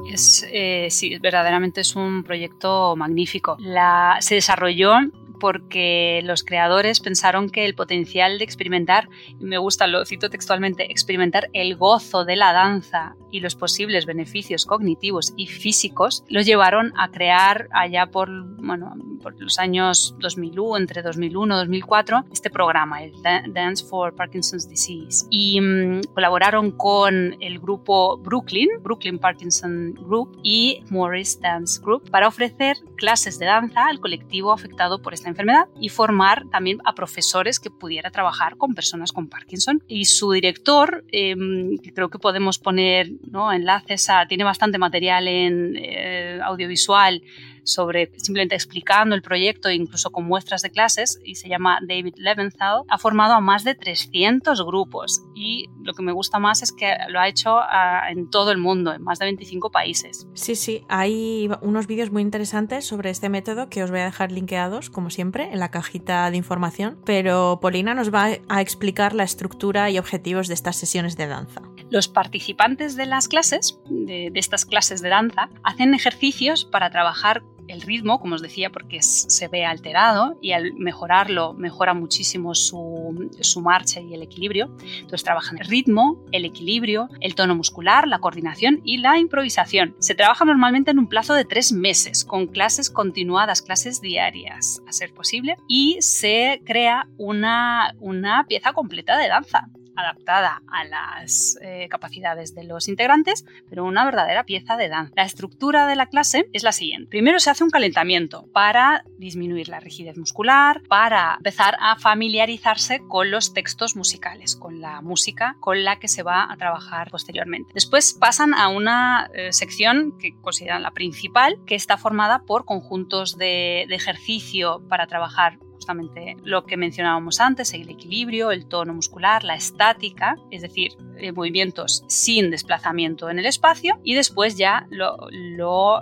Es, 0.08 0.46
eh, 0.50 0.88
sí, 0.90 1.18
verdaderamente 1.18 1.80
es 1.80 1.96
un 1.96 2.24
proyecto 2.24 2.96
magnífico. 2.96 3.56
La, 3.60 4.16
se 4.20 4.36
desarrolló 4.36 4.94
porque 5.40 6.20
los 6.24 6.44
creadores 6.44 7.00
pensaron 7.00 7.48
que 7.50 7.64
el 7.64 7.74
potencial 7.74 8.38
de 8.38 8.44
experimentar, 8.44 9.08
me 9.40 9.58
gusta, 9.58 9.86
lo 9.86 10.04
cito 10.04 10.30
textualmente, 10.30 10.90
experimentar 10.92 11.48
el 11.52 11.76
gozo 11.76 12.24
de 12.24 12.36
la 12.36 12.52
danza 12.52 13.16
y 13.30 13.40
los 13.40 13.54
posibles 13.54 14.06
beneficios 14.06 14.66
cognitivos 14.66 15.32
y 15.36 15.46
físicos, 15.46 16.24
los 16.28 16.46
llevaron 16.46 16.92
a 16.96 17.10
crear 17.10 17.68
allá 17.72 18.06
por, 18.06 18.28
bueno, 18.56 18.94
por 19.22 19.40
los 19.40 19.58
años 19.58 20.14
2001, 20.18 20.76
entre 20.76 21.02
2001 21.02 21.54
y 21.54 21.58
2004, 21.58 22.24
este 22.32 22.50
programa, 22.50 23.02
el 23.02 23.12
Dance 23.22 23.84
for 23.84 24.14
Parkinson's 24.14 24.68
Disease. 24.68 25.26
Y 25.30 25.60
mm, 25.60 26.02
colaboraron 26.14 26.72
con 26.72 27.36
el 27.40 27.58
grupo 27.58 28.18
Brooklyn, 28.18 28.68
Brooklyn 28.82 29.18
Parkinson 29.18 29.94
Group 29.94 30.38
y 30.42 30.82
Morris 30.90 31.40
Dance 31.40 31.80
Group 31.82 32.10
para 32.10 32.28
ofrecer 32.28 32.76
clases 32.96 33.38
de 33.38 33.46
danza 33.46 33.86
al 33.86 34.00
colectivo 34.00 34.52
afectado 34.52 35.00
por 35.00 35.14
esta 35.14 35.28
enfermedad 35.28 35.68
y 35.80 35.88
formar 35.88 36.46
también 36.50 36.78
a 36.84 36.94
profesores 36.94 37.60
que 37.60 37.70
pudiera 37.70 38.10
trabajar 38.10 38.56
con 38.56 38.74
personas 38.74 39.12
con 39.12 39.28
Parkinson. 39.28 39.82
Y 39.88 40.04
su 40.04 40.32
director, 40.32 41.04
que 41.10 41.92
creo 41.94 42.10
que 42.10 42.18
podemos 42.18 42.58
poner 42.58 43.10
¿no? 43.22 43.52
enlaces 43.52 44.08
a, 44.10 44.26
tiene 44.26 44.44
bastante 44.44 44.78
material 44.78 45.28
en 45.28 45.76
eh, 45.76 46.40
audiovisual 46.42 47.22
sobre 47.64 48.10
simplemente 48.16 48.54
explicando 48.54 49.14
el 49.14 49.22
proyecto, 49.22 49.70
incluso 49.70 50.10
con 50.10 50.24
muestras 50.24 50.62
de 50.62 50.70
clases, 50.70 51.20
y 51.24 51.36
se 51.36 51.48
llama 51.48 51.78
David 51.86 52.14
Leventhal, 52.16 52.82
ha 52.88 52.98
formado 52.98 53.34
a 53.34 53.40
más 53.40 53.64
de 53.64 53.74
300 53.74 54.64
grupos 54.64 55.22
y 55.34 55.68
lo 55.82 55.94
que 55.94 56.02
me 56.02 56.12
gusta 56.12 56.38
más 56.38 56.62
es 56.62 56.72
que 56.72 56.94
lo 57.08 57.20
ha 57.20 57.28
hecho 57.28 57.58
ah, 57.58 58.10
en 58.10 58.28
todo 58.30 58.52
el 58.52 58.58
mundo, 58.58 58.92
en 58.92 59.02
más 59.02 59.18
de 59.18 59.26
25 59.26 59.70
países. 59.70 60.26
Sí, 60.34 60.56
sí, 60.56 60.84
hay 60.88 61.48
unos 61.62 61.86
vídeos 61.86 62.10
muy 62.10 62.22
interesantes 62.22 62.86
sobre 62.86 63.10
este 63.10 63.28
método 63.28 63.68
que 63.68 63.82
os 63.82 63.90
voy 63.90 64.00
a 64.00 64.04
dejar 64.04 64.32
linkeados, 64.32 64.90
como 64.90 65.10
siempre, 65.10 65.52
en 65.52 65.58
la 65.58 65.70
cajita 65.70 66.30
de 66.30 66.36
información, 66.36 66.98
pero 67.04 67.58
Polina 67.60 67.94
nos 67.94 68.12
va 68.12 68.30
a 68.48 68.60
explicar 68.60 69.14
la 69.14 69.24
estructura 69.24 69.90
y 69.90 69.98
objetivos 69.98 70.48
de 70.48 70.54
estas 70.54 70.76
sesiones 70.76 71.16
de 71.16 71.26
danza. 71.26 71.62
Los 71.90 72.08
participantes 72.08 72.94
de 72.96 73.06
las 73.06 73.26
clases, 73.26 73.78
de, 73.88 74.30
estas 74.34 74.64
clases 74.64 75.02
de 75.02 75.08
danza, 75.08 75.48
hacen 75.64 75.92
ejercicios 75.94 76.64
para 76.64 76.90
trabajar 76.90 77.42
el 77.66 77.82
ritmo, 77.82 78.20
como 78.20 78.34
os 78.34 78.42
decía, 78.42 78.70
porque 78.70 79.00
se 79.02 79.48
ve 79.48 79.64
alterado 79.64 80.38
y 80.42 80.52
al 80.52 80.72
mejorarlo 80.74 81.52
mejora 81.54 81.94
muchísimo 81.94 82.54
su, 82.54 83.30
su, 83.40 83.60
marcha 83.60 84.00
y 84.00 84.14
el 84.14 84.22
equilibrio. 84.22 84.74
Entonces 84.94 85.22
trabajan 85.22 85.58
el 85.58 85.66
ritmo, 85.66 86.24
el 86.32 86.44
equilibrio, 86.44 87.08
el 87.20 87.34
tono 87.34 87.54
muscular, 87.54 88.08
la 88.08 88.18
coordinación 88.18 88.80
y 88.84 88.98
la 88.98 89.18
improvisación. 89.18 89.94
Se 89.98 90.14
trabaja 90.14 90.44
normalmente 90.44 90.90
en 90.90 90.98
un 90.98 91.08
plazo 91.08 91.34
de 91.34 91.44
tres 91.44 91.72
meses, 91.72 92.24
con 92.24 92.46
clases 92.48 92.90
continuadas, 92.90 93.62
clases 93.62 94.00
diarias, 94.00 94.82
a 94.88 94.92
ser 94.92 95.12
posible, 95.12 95.56
y 95.68 95.98
se 96.00 96.62
crea 96.64 97.08
una, 97.18 97.94
una 98.00 98.46
pieza 98.48 98.72
completa 98.72 99.16
de 99.16 99.28
danza 99.28 99.68
adaptada 100.00 100.62
a 100.68 100.84
las 100.84 101.58
eh, 101.62 101.88
capacidades 101.88 102.54
de 102.54 102.64
los 102.64 102.88
integrantes, 102.88 103.44
pero 103.68 103.84
una 103.84 104.04
verdadera 104.04 104.44
pieza 104.44 104.76
de 104.76 104.88
danza. 104.88 105.12
La 105.16 105.24
estructura 105.24 105.86
de 105.86 105.96
la 105.96 106.06
clase 106.06 106.48
es 106.52 106.62
la 106.62 106.72
siguiente. 106.72 107.08
Primero 107.08 107.40
se 107.40 107.50
hace 107.50 107.64
un 107.64 107.70
calentamiento 107.70 108.46
para 108.52 109.04
disminuir 109.18 109.68
la 109.68 109.80
rigidez 109.80 110.16
muscular, 110.16 110.82
para 110.88 111.34
empezar 111.36 111.76
a 111.80 111.96
familiarizarse 111.96 113.00
con 113.08 113.30
los 113.30 113.52
textos 113.54 113.96
musicales, 113.96 114.56
con 114.56 114.80
la 114.80 115.00
música 115.00 115.56
con 115.60 115.84
la 115.84 115.98
que 115.98 116.08
se 116.08 116.22
va 116.22 116.50
a 116.50 116.56
trabajar 116.56 117.10
posteriormente. 117.10 117.72
Después 117.74 118.14
pasan 118.14 118.54
a 118.54 118.68
una 118.68 119.30
eh, 119.34 119.52
sección 119.52 120.16
que 120.18 120.34
consideran 120.40 120.82
la 120.82 120.90
principal, 120.92 121.58
que 121.66 121.74
está 121.74 121.96
formada 121.96 122.42
por 122.42 122.64
conjuntos 122.64 123.36
de 123.36 123.82
ejercicio 123.82 124.82
para 124.88 125.06
trabajar 125.06 125.58
justamente 125.80 126.36
lo 126.44 126.66
que 126.66 126.76
mencionábamos 126.76 127.40
antes, 127.40 127.72
el 127.72 127.88
equilibrio, 127.88 128.50
el 128.50 128.66
tono 128.66 128.92
muscular, 128.92 129.44
la 129.44 129.54
estática, 129.54 130.36
es 130.50 130.60
decir, 130.60 130.92
eh, 131.16 131.32
movimientos 131.32 132.04
sin 132.06 132.50
desplazamiento 132.50 133.30
en 133.30 133.38
el 133.38 133.46
espacio 133.46 133.98
y 134.04 134.14
después 134.14 134.58
ya 134.58 134.86
lo, 134.90 135.16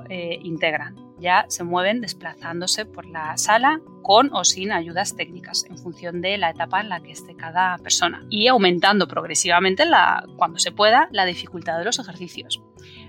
eh, 0.09 0.41
integran. 0.43 0.97
Ya 1.21 1.47
se 1.49 1.63
mueven 1.63 2.01
desplazándose 2.01 2.87
por 2.87 3.07
la 3.07 3.37
sala 3.37 3.81
con 4.03 4.33
o 4.33 4.45
sin 4.45 4.73
ayudas 4.73 5.15
técnicas 5.15 5.65
en 5.69 5.79
función 5.79 6.21
de 6.21 6.39
la 6.39 6.51
etapa 6.51 6.81
en 6.81 6.89
la 6.89 7.01
que 7.01 7.13
esté 7.13 7.37
cada 7.37 7.77
persona 7.79 8.25
y 8.31 8.49
aumentando 8.49 9.07
progresivamente 9.07 9.85
la, 9.85 10.25
cuando 10.37 10.59
se 10.59 10.73
pueda 10.73 11.09
la 11.13 11.25
dificultad 11.25 11.79
de 11.79 11.85
los 11.85 12.01
ejercicios. 12.01 12.63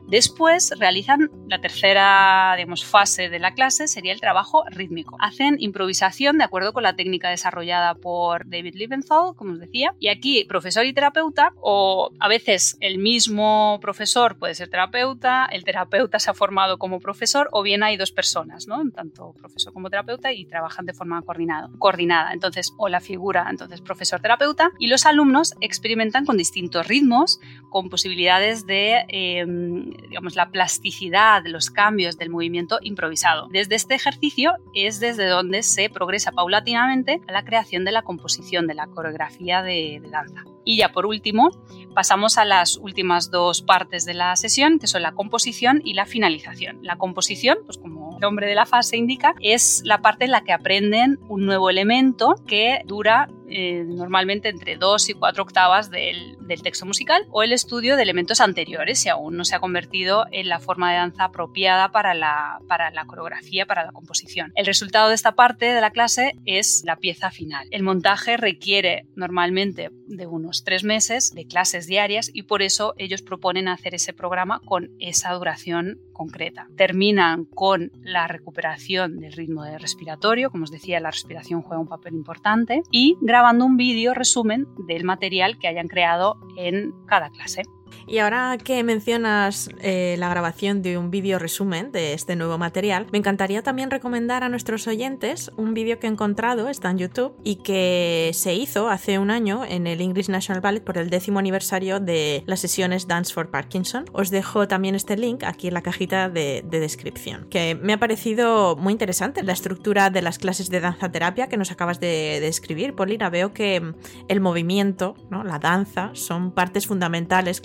Después 0.09 0.73
realizan 0.79 1.29
la 1.47 1.61
tercera 1.61 2.55
digamos, 2.57 2.83
fase 2.83 3.29
de 3.29 3.37
la 3.37 3.53
clase, 3.53 3.87
sería 3.87 4.11
el 4.11 4.19
trabajo 4.19 4.63
rítmico. 4.71 5.15
Hacen 5.19 5.57
improvisación 5.59 6.39
de 6.39 6.43
acuerdo 6.43 6.73
con 6.73 6.81
la 6.81 6.95
técnica 6.95 7.29
desarrollada 7.29 7.93
por 7.93 8.49
David 8.49 8.75
Liebenthal, 8.75 9.35
como 9.35 9.53
os 9.53 9.59
decía, 9.59 9.93
y 9.99 10.07
aquí 10.07 10.45
profesor 10.45 10.85
y 10.85 10.93
terapeuta, 10.93 11.53
o 11.61 12.11
a 12.19 12.27
veces 12.27 12.77
el 12.79 12.97
mismo 12.97 13.77
profesor 13.81 14.37
puede 14.39 14.55
ser 14.55 14.69
terapeuta, 14.69 15.45
el 15.45 15.63
terapeuta 15.63 16.19
se 16.19 16.31
ha 16.31 16.33
formado 16.33 16.79
como 16.79 16.99
profesor, 16.99 17.47
o 17.51 17.61
bien 17.61 17.83
hay 17.83 17.97
dos 17.97 18.11
personas, 18.11 18.67
¿no? 18.67 18.81
tanto 18.91 19.33
profesor 19.33 19.73
como 19.73 19.89
terapeuta, 19.89 20.33
y 20.33 20.45
trabajan 20.45 20.85
de 20.85 20.93
forma 20.93 21.21
coordinada. 21.21 21.69
coordinada. 21.77 22.33
Entonces, 22.33 22.73
o 22.77 22.89
la 22.89 22.99
figura, 22.99 23.47
entonces 23.49 23.81
profesor-terapeuta, 23.81 24.71
y 24.79 24.87
los 24.87 25.05
alumnos 25.05 25.53
experimentan 25.61 26.25
con 26.25 26.37
distintos 26.37 26.87
ritmos, 26.87 27.39
con 27.69 27.89
posibilidades 27.89 28.65
de... 28.65 29.05
Em, 29.09 29.98
digamos, 30.07 30.35
la 30.35 30.49
plasticidad, 30.49 31.41
los 31.45 31.69
cambios 31.69 32.17
del 32.17 32.29
movimiento 32.29 32.79
improvisado. 32.81 33.47
Desde 33.49 33.75
este 33.75 33.95
ejercicio 33.95 34.53
es 34.73 34.99
desde 34.99 35.27
donde 35.27 35.63
se 35.63 35.89
progresa 35.89 36.31
paulatinamente 36.31 37.21
a 37.27 37.31
la 37.31 37.43
creación 37.45 37.85
de 37.85 37.91
la 37.91 38.01
composición, 38.01 38.67
de 38.67 38.75
la 38.75 38.87
coreografía 38.87 39.61
de, 39.61 39.99
de 40.01 40.09
danza. 40.09 40.43
Y 40.65 40.77
ya 40.77 40.91
por 40.91 41.05
último, 41.05 41.49
pasamos 41.95 42.37
a 42.37 42.45
las 42.45 42.77
últimas 42.77 43.31
dos 43.31 43.61
partes 43.61 44.05
de 44.05 44.13
la 44.13 44.35
sesión, 44.35 44.79
que 44.79 44.87
son 44.87 45.01
la 45.01 45.13
composición 45.13 45.81
y 45.83 45.93
la 45.93 46.05
finalización. 46.05 46.79
La 46.83 46.97
composición, 46.97 47.57
pues 47.65 47.77
como 47.77 48.08
nombre 48.19 48.47
de 48.47 48.55
la 48.55 48.65
fase 48.65 48.97
indica, 48.97 49.33
es 49.41 49.81
la 49.85 50.01
parte 50.01 50.25
en 50.25 50.31
la 50.31 50.43
que 50.43 50.53
aprenden 50.53 51.19
un 51.27 51.45
nuevo 51.45 51.69
elemento 51.69 52.35
que 52.47 52.81
dura 52.85 53.29
eh, 53.51 53.83
normalmente 53.83 54.49
entre 54.49 54.77
dos 54.77 55.09
y 55.09 55.13
cuatro 55.13 55.41
octavas 55.41 55.89
del, 55.89 56.37
texto 56.61 56.85
musical, 56.85 57.27
o 57.29 57.43
el 57.43 57.53
estudio 57.53 57.95
de 57.95 58.01
elementos 58.01 58.41
anteriores, 58.41 58.99
si 58.99 59.09
aún 59.09 59.37
no 59.37 59.45
se 59.45 59.55
ha 59.55 59.59
convertido 59.59 60.25
en 60.31 60.49
la 60.49 60.59
forma 60.59 60.91
de 60.91 60.97
danza 60.97 61.25
apropiada 61.25 61.91
para 61.91 62.15
la, 62.15 62.59
para 62.67 62.89
la 62.89 63.05
coreografía, 63.05 63.67
para 63.67 63.85
la 63.85 63.91
composición. 63.91 64.51
El 64.55 64.65
resultado 64.65 65.09
de 65.09 65.15
esta 65.15 65.33
parte 65.33 65.67
de 65.67 65.79
la 65.79 65.91
clase 65.91 66.33
es 66.45 66.81
la 66.85 66.95
pieza 66.95 67.29
final. 67.29 67.67
El 67.69 67.83
montaje 67.83 68.35
requiere 68.35 69.05
normalmente 69.15 69.91
de 70.07 70.25
unos 70.25 70.63
tres 70.63 70.83
meses 70.83 71.33
de 71.35 71.45
clases 71.45 71.85
diarias 71.85 72.31
y 72.33 72.43
por 72.43 72.63
eso 72.63 72.95
ellos 72.97 73.21
proponen 73.21 73.67
hacer 73.67 73.93
ese 73.93 74.11
programa 74.11 74.59
con 74.65 74.89
esa 74.99 75.31
duración 75.33 75.99
concreta. 76.13 76.67
Terminan 76.75 77.45
con 77.45 77.91
la 78.11 78.27
recuperación 78.27 79.19
del 79.19 79.33
ritmo 79.33 79.63
respiratorio, 79.77 80.49
como 80.51 80.63
os 80.63 80.71
decía, 80.71 80.99
la 80.99 81.11
respiración 81.11 81.61
juega 81.61 81.81
un 81.81 81.87
papel 81.87 82.13
importante, 82.13 82.83
y 82.91 83.17
grabando 83.21 83.65
un 83.65 83.77
vídeo 83.77 84.13
resumen 84.13 84.67
del 84.87 85.03
material 85.03 85.57
que 85.57 85.67
hayan 85.67 85.87
creado 85.87 86.37
en 86.57 86.93
cada 87.05 87.29
clase. 87.29 87.63
Y 88.07 88.19
ahora 88.19 88.57
que 88.57 88.83
mencionas 88.83 89.69
eh, 89.81 90.15
la 90.17 90.29
grabación 90.29 90.81
de 90.81 90.97
un 90.97 91.11
vídeo 91.11 91.39
resumen 91.39 91.91
de 91.91 92.13
este 92.13 92.35
nuevo 92.35 92.57
material, 92.57 93.07
me 93.11 93.17
encantaría 93.17 93.61
también 93.61 93.91
recomendar 93.91 94.43
a 94.43 94.49
nuestros 94.49 94.87
oyentes 94.87 95.51
un 95.57 95.73
vídeo 95.73 95.99
que 95.99 96.07
he 96.07 96.09
encontrado, 96.09 96.69
está 96.69 96.89
en 96.89 96.97
YouTube, 96.97 97.33
y 97.43 97.57
que 97.57 98.31
se 98.33 98.53
hizo 98.55 98.89
hace 98.89 99.19
un 99.19 99.31
año 99.31 99.63
en 99.65 99.87
el 99.87 100.01
English 100.01 100.29
National 100.29 100.61
Ballet 100.61 100.83
por 100.83 100.97
el 100.97 101.09
décimo 101.09 101.39
aniversario 101.39 101.99
de 101.99 102.43
las 102.45 102.59
sesiones 102.59 103.07
Dance 103.07 103.33
for 103.33 103.49
Parkinson. 103.49 104.05
Os 104.13 104.29
dejo 104.29 104.67
también 104.67 104.95
este 104.95 105.17
link 105.17 105.43
aquí 105.43 105.67
en 105.67 105.73
la 105.73 105.81
cajita 105.81 106.29
de, 106.29 106.63
descripción, 106.69 107.47
que 107.49 107.75
me 107.75 107.93
ha 107.93 107.99
parecido 107.99 108.75
muy 108.75 108.93
interesante 108.93 109.43
la 109.43 109.53
estructura 109.53 110.09
de 110.09 110.21
las 110.21 110.37
clases 110.37 110.69
de 110.69 110.79
danza 110.79 111.11
terapia 111.11 111.47
que 111.47 111.57
nos 111.57 111.71
acabas 111.71 111.99
de, 111.99 112.39
describir, 112.39 112.95
Paulina. 112.95 113.29
Veo 113.29 113.53
que 113.53 113.93
el 114.27 114.39
movimiento, 114.39 115.15
¿no? 115.29 115.43
la 115.43 115.59
danza, 115.59 116.11
son 116.13 116.51
partes 116.51 116.87
fundamentales, 116.87 117.61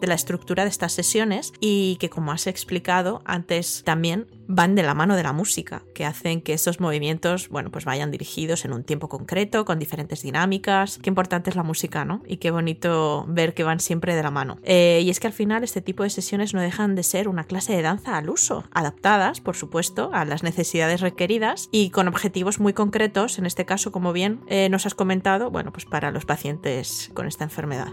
de 0.00 0.06
la 0.06 0.14
estructura 0.14 0.64
de 0.64 0.70
estas 0.70 0.92
sesiones 0.92 1.52
y 1.60 1.96
que 1.96 2.10
como 2.10 2.32
has 2.32 2.46
explicado 2.46 3.22
antes 3.24 3.82
también 3.84 4.26
van 4.48 4.74
de 4.74 4.82
la 4.82 4.94
mano 4.94 5.14
de 5.14 5.22
la 5.22 5.32
música, 5.32 5.82
que 5.94 6.06
hacen 6.06 6.40
que 6.40 6.54
estos 6.54 6.80
movimientos, 6.80 7.50
bueno, 7.50 7.70
pues 7.70 7.84
vayan 7.84 8.10
dirigidos 8.10 8.64
en 8.64 8.72
un 8.72 8.82
tiempo 8.82 9.08
concreto, 9.08 9.66
con 9.66 9.78
diferentes 9.78 10.22
dinámicas. 10.22 10.98
Qué 11.02 11.10
importante 11.10 11.50
es 11.50 11.56
la 11.56 11.62
música, 11.62 12.06
¿no? 12.06 12.22
Y 12.26 12.38
qué 12.38 12.50
bonito 12.50 13.26
ver 13.28 13.52
que 13.52 13.62
van 13.62 13.78
siempre 13.78 14.16
de 14.16 14.22
la 14.22 14.30
mano. 14.30 14.58
Eh, 14.64 15.02
y 15.04 15.10
es 15.10 15.20
que 15.20 15.26
al 15.26 15.34
final 15.34 15.62
este 15.64 15.82
tipo 15.82 16.02
de 16.02 16.10
sesiones 16.10 16.54
no 16.54 16.62
dejan 16.62 16.94
de 16.94 17.02
ser 17.02 17.28
una 17.28 17.44
clase 17.44 17.74
de 17.74 17.82
danza 17.82 18.16
al 18.16 18.30
uso, 18.30 18.64
adaptadas, 18.72 19.42
por 19.42 19.54
supuesto, 19.54 20.10
a 20.14 20.24
las 20.24 20.42
necesidades 20.42 21.02
requeridas 21.02 21.68
y 21.70 21.90
con 21.90 22.08
objetivos 22.08 22.58
muy 22.58 22.72
concretos, 22.72 23.38
en 23.38 23.44
este 23.44 23.66
caso, 23.66 23.92
como 23.92 24.14
bien 24.14 24.40
eh, 24.48 24.70
nos 24.70 24.86
has 24.86 24.94
comentado, 24.94 25.50
bueno, 25.50 25.72
pues 25.72 25.84
para 25.84 26.10
los 26.10 26.24
pacientes 26.24 27.10
con 27.12 27.26
esta 27.26 27.44
enfermedad. 27.44 27.88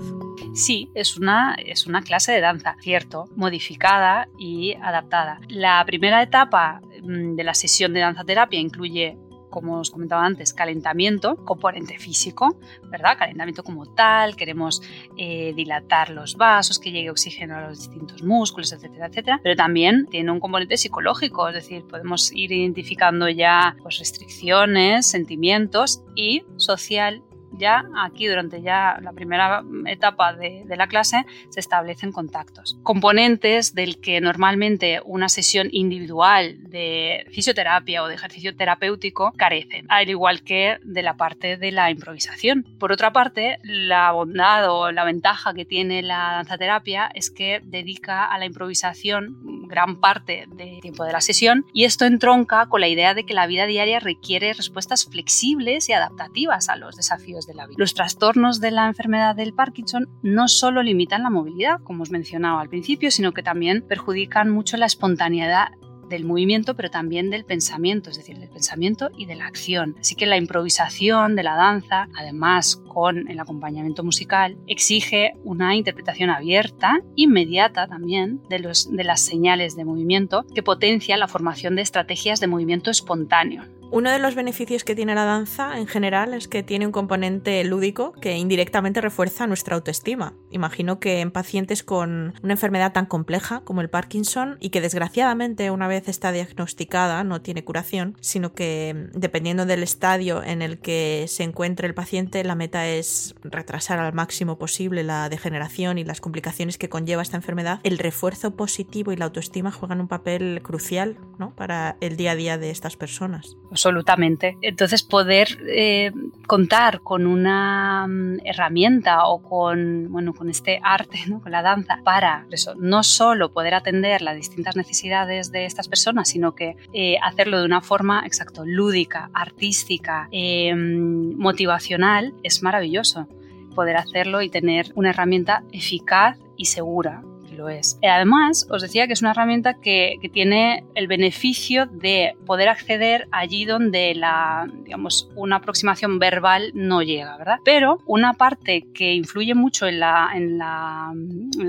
Sí, 0.54 0.90
es 0.96 1.18
una, 1.18 1.56
es 1.56 1.86
una 1.86 2.02
clase 2.02 2.32
de 2.32 2.40
danza, 2.40 2.78
cierto, 2.80 3.26
modificada 3.36 4.30
y 4.40 4.76
adaptada. 4.82 5.42
La 5.50 5.84
primera 5.86 6.24
etapa 6.24 6.45
mm, 6.46 7.36
de 7.36 7.44
la 7.44 7.54
sesión 7.54 7.94
de 7.94 8.02
danza 8.02 8.24
terapia 8.24 8.60
incluye 8.60 9.18
como 9.56 9.80
os 9.80 9.90
comentaba 9.90 10.26
antes, 10.26 10.54
calentamiento, 10.54 11.38
componente 11.38 11.98
físico, 11.98 12.58
¿verdad? 12.92 13.18
Calentamiento 13.18 13.64
como 13.64 13.86
tal, 13.86 14.36
queremos 14.36 14.82
eh, 15.18 15.54
dilatar 15.56 16.10
los 16.10 16.36
vasos, 16.36 16.78
que 16.78 16.92
llegue 16.92 17.10
oxígeno 17.10 17.56
a 17.56 17.62
los 17.70 17.80
distintos 17.80 18.22
músculos, 18.22 18.74
etcétera, 18.74 19.08
etcétera. 19.08 19.40
Pero 19.42 19.56
también 19.56 20.08
tiene 20.08 20.30
un 20.30 20.42
componente 20.42 20.76
psicológico, 20.76 21.48
es 21.48 21.56
decir, 21.56 21.86
podemos 21.88 22.34
ir 22.34 22.52
identificando 22.52 23.30
ya 23.30 23.78
pues, 23.82 24.00
restricciones, 24.00 25.08
sentimientos 25.08 26.04
y 26.16 26.44
social 26.58 27.24
ya 27.58 27.86
aquí 27.98 28.28
durante 28.28 28.62
ya 28.62 28.98
la 29.02 29.14
primera 29.14 29.64
etapa 29.86 30.34
de, 30.34 30.66
la 30.76 30.88
clase 30.88 31.26
se 31.50 31.60
establecen 31.60 32.12
contactos. 32.12 32.78
Componentes 32.84 33.74
del 33.74 34.00
que 34.00 34.20
normalmente 34.20 35.02
una 35.06 35.30
sesión 35.30 35.70
individual 35.72 36.58
de 36.70 37.26
fisioterapia 37.32 38.04
o 38.04 38.08
de 38.08 38.16
ejercicio 38.16 38.56
terapéutico 38.56 39.32
carecen, 39.38 39.86
al 39.90 40.10
igual 40.10 40.42
que 40.42 40.80
de 40.84 41.02
la 41.02 41.16
parte 41.16 41.58
de 41.58 41.72
la 41.72 41.90
improvisación. 41.92 42.66
Por 42.80 42.92
otra 42.92 43.14
parte, 43.14 43.60
la 43.64 44.12
bondad 44.12 44.70
o 44.70 44.92
la 44.92 45.06
ventaja 45.06 45.54
que 45.54 45.66
tiene 45.66 46.02
la 46.02 46.34
danzaterapia 46.34 47.10
es 47.14 47.32
que 47.32 47.62
dedica 47.64 48.26
a 48.26 48.38
la 48.38 48.46
improvisación 48.46 49.66
gran 49.68 50.00
parte 50.00 50.46
del 50.56 50.80
tiempo 50.82 51.04
de 51.04 51.12
la 51.12 51.22
sesión 51.22 51.66
y 51.74 51.86
esto 51.86 52.06
entronca 52.06 52.68
con 52.68 52.82
la 52.82 52.88
idea 52.88 53.14
de 53.14 53.26
que 53.26 53.34
la 53.34 53.48
vida 53.48 53.66
diaria 53.66 54.00
requiere 54.00 54.54
respuestas 54.54 55.06
flexibles 55.06 55.90
y 55.90 55.94
adaptativas 55.94 56.70
a 56.70 56.76
los 56.76 56.96
desafíos 56.96 57.45
Los 57.78 57.94
trastornos 57.94 58.60
de 58.60 58.72
la 58.72 58.88
enfermedad 58.88 59.36
del 59.36 59.54
Parkinson 59.54 60.08
no 60.22 60.48
solo 60.48 60.84
limitan 60.84 61.24
la 61.24 61.30
movilidad, 61.30 61.82
como 61.84 62.04
os 62.04 62.12
mencionaba 62.12 62.62
al 62.62 62.70
principio, 62.70 63.12
sino 63.12 63.34
que 63.34 63.44
también 63.44 63.82
perjudican 63.82 64.50
mucho 64.50 64.78
la 64.78 64.86
espontaneidad 64.86 65.70
del 66.10 66.26
movimiento, 66.26 66.76
pero 66.76 66.90
también 66.90 67.30
del 67.30 67.46
pensamiento, 67.46 68.10
es 68.10 68.18
decir, 68.18 68.38
del 68.38 68.50
pensamiento 68.50 69.10
y 69.18 69.26
de 69.26 69.36
la 69.36 69.48
acción. 69.48 69.96
Así 70.00 70.16
que 70.16 70.26
la 70.26 70.38
improvisación 70.38 71.36
de 71.36 71.44
la 71.44 71.56
danza, 71.56 72.08
además 72.16 72.82
con 72.88 73.28
el 73.30 73.40
acompañamiento 73.40 74.04
musical, 74.04 74.58
exige 74.68 75.34
una 75.44 75.76
interpretación 75.76 76.30
abierta, 76.30 77.00
inmediata 77.16 77.88
también, 77.88 78.42
de, 78.50 78.72
de 78.90 79.04
las 79.04 79.22
señales 79.22 79.76
de 79.76 79.86
movimiento, 79.86 80.46
que 80.54 80.64
potencia 80.64 81.18
la 81.18 81.28
formación 81.28 81.76
de 81.76 81.82
estrategias 81.82 82.40
de 82.40 82.48
movimiento 82.48 82.92
espontáneo. 82.92 83.64
Uno 83.92 84.12
de 84.12 84.20
los 84.20 84.36
beneficios 84.36 84.84
que 84.84 84.96
tiene 84.96 85.16
la 85.16 85.26
danza 85.26 85.78
en 85.78 85.88
general 85.88 86.34
es 86.34 86.48
que 86.48 86.64
tiene 86.64 86.86
un 86.86 86.92
componente 86.92 87.64
lúdico 87.64 88.14
que 88.14 88.36
indirectamente 88.36 89.00
refuerza 89.00 89.48
nuestra 89.48 89.76
autoestima. 89.76 90.34
Imagino 90.50 91.00
que 91.00 91.22
en 91.22 91.32
pacientes 91.32 91.84
con 91.84 92.34
una 92.44 92.54
enfermedad 92.54 92.94
tan 92.94 93.06
compleja 93.06 93.62
como 93.64 93.82
el 93.82 93.90
Parkinson 93.90 94.58
y 94.60 94.70
que 94.70 94.82
desgraciadamente 94.82 95.70
una 95.72 95.88
vez 95.88 96.10
está 96.10 96.32
diagnosticada 96.32 97.24
no 97.24 97.42
tiene 97.42 97.64
curación, 97.64 98.18
sino 98.22 98.54
que 98.54 99.10
dependiendo 99.14 99.66
del 99.66 99.84
estadio 99.84 100.44
en 100.44 100.62
el 100.62 100.80
que 100.80 101.26
se 101.28 101.44
encuentre 101.44 101.88
el 101.88 101.94
paciente, 101.94 102.44
la 102.44 102.56
meta 102.56 102.88
es 102.88 103.36
retrasar 103.44 104.00
al 104.00 104.14
máximo 104.14 104.58
posible 104.58 105.04
la 105.04 105.30
degeneración 105.30 106.00
y 106.00 106.04
las 106.04 106.22
complicaciones 106.22 106.78
que 106.78 106.90
conlleva 106.90 107.22
esta 107.22 107.38
enfermedad. 107.38 107.80
El 107.84 108.00
refuerzo 108.00 108.56
positivo 108.56 109.12
y 109.12 109.16
la 109.16 109.26
autoestima 109.26 109.72
juegan 109.72 110.02
un 110.02 110.08
papel 110.08 110.62
crucial 110.64 111.18
para 111.56 111.98
el 112.02 112.18
día 112.18 112.32
a 112.32 112.36
día 112.36 112.58
de 112.58 112.72
estas 112.72 112.98
personas 112.98 113.56
absolutamente. 113.76 114.58
Entonces 114.62 115.04
poder 115.04 115.60
eh, 115.68 116.14
contar 116.48 117.02
con 117.02 117.28
una 117.28 118.08
mm, 118.08 118.38
herramienta 118.46 119.26
o 119.26 119.42
con, 119.42 120.08
bueno, 120.12 120.34
con 120.34 120.50
este 120.50 120.80
arte, 120.82 121.20
¿no? 121.28 121.42
con 121.42 121.52
la 121.52 121.62
danza, 121.62 122.00
para 122.06 122.46
eso, 122.52 122.74
no 122.76 123.04
solo 123.04 123.52
poder 123.52 123.74
atender 123.74 124.22
las 124.22 124.38
distintas 124.38 124.78
necesidades 124.78 125.52
de 125.52 125.66
estas 125.66 125.90
personas, 125.90 126.30
sino 126.30 126.56
que 126.56 126.78
eh, 126.94 127.18
hacerlo 127.22 127.60
de 127.60 127.66
una 127.66 127.82
forma, 127.82 128.26
exacto, 128.26 128.64
lúdica, 128.66 129.30
artística, 129.34 130.30
eh, 130.32 130.74
motivacional, 130.74 132.34
es 132.44 132.64
maravilloso 132.64 133.28
poder 133.76 133.98
hacerlo 133.98 134.42
y 134.42 134.50
tener 134.50 134.94
una 134.96 135.10
herramienta 135.10 135.64
eficaz 135.74 136.38
y 136.56 136.66
segura 136.66 137.24
lo 137.56 137.70
es. 137.70 137.98
Eh, 138.02 138.08
además, 138.08 138.68
os 138.70 138.82
decía 138.82 139.08
que 139.08 139.14
es 139.14 139.22
una 139.22 139.32
herramienta 139.32 139.76
que, 139.76 140.16
tiene 140.34 140.84
el 140.96 141.08
beneficio 141.08 141.86
de 141.86 142.36
poder 142.46 142.68
acceder 142.68 143.28
allí 143.32 143.64
donde 143.64 144.16
la, 144.16 144.68
digamos, 144.84 145.30
una 145.36 145.58
aproximación 145.58 146.20
verbal 146.20 146.72
no 146.74 147.04
llega, 147.04 147.38
¿verdad? 147.38 147.60
Pero 147.64 148.00
una 148.06 148.34
parte 148.34 148.88
que 148.94 149.14
influye 149.14 149.54
mucho 149.54 149.88
en 149.88 150.00
la, 150.00 150.32
en 150.34 150.58
la, 150.58 151.14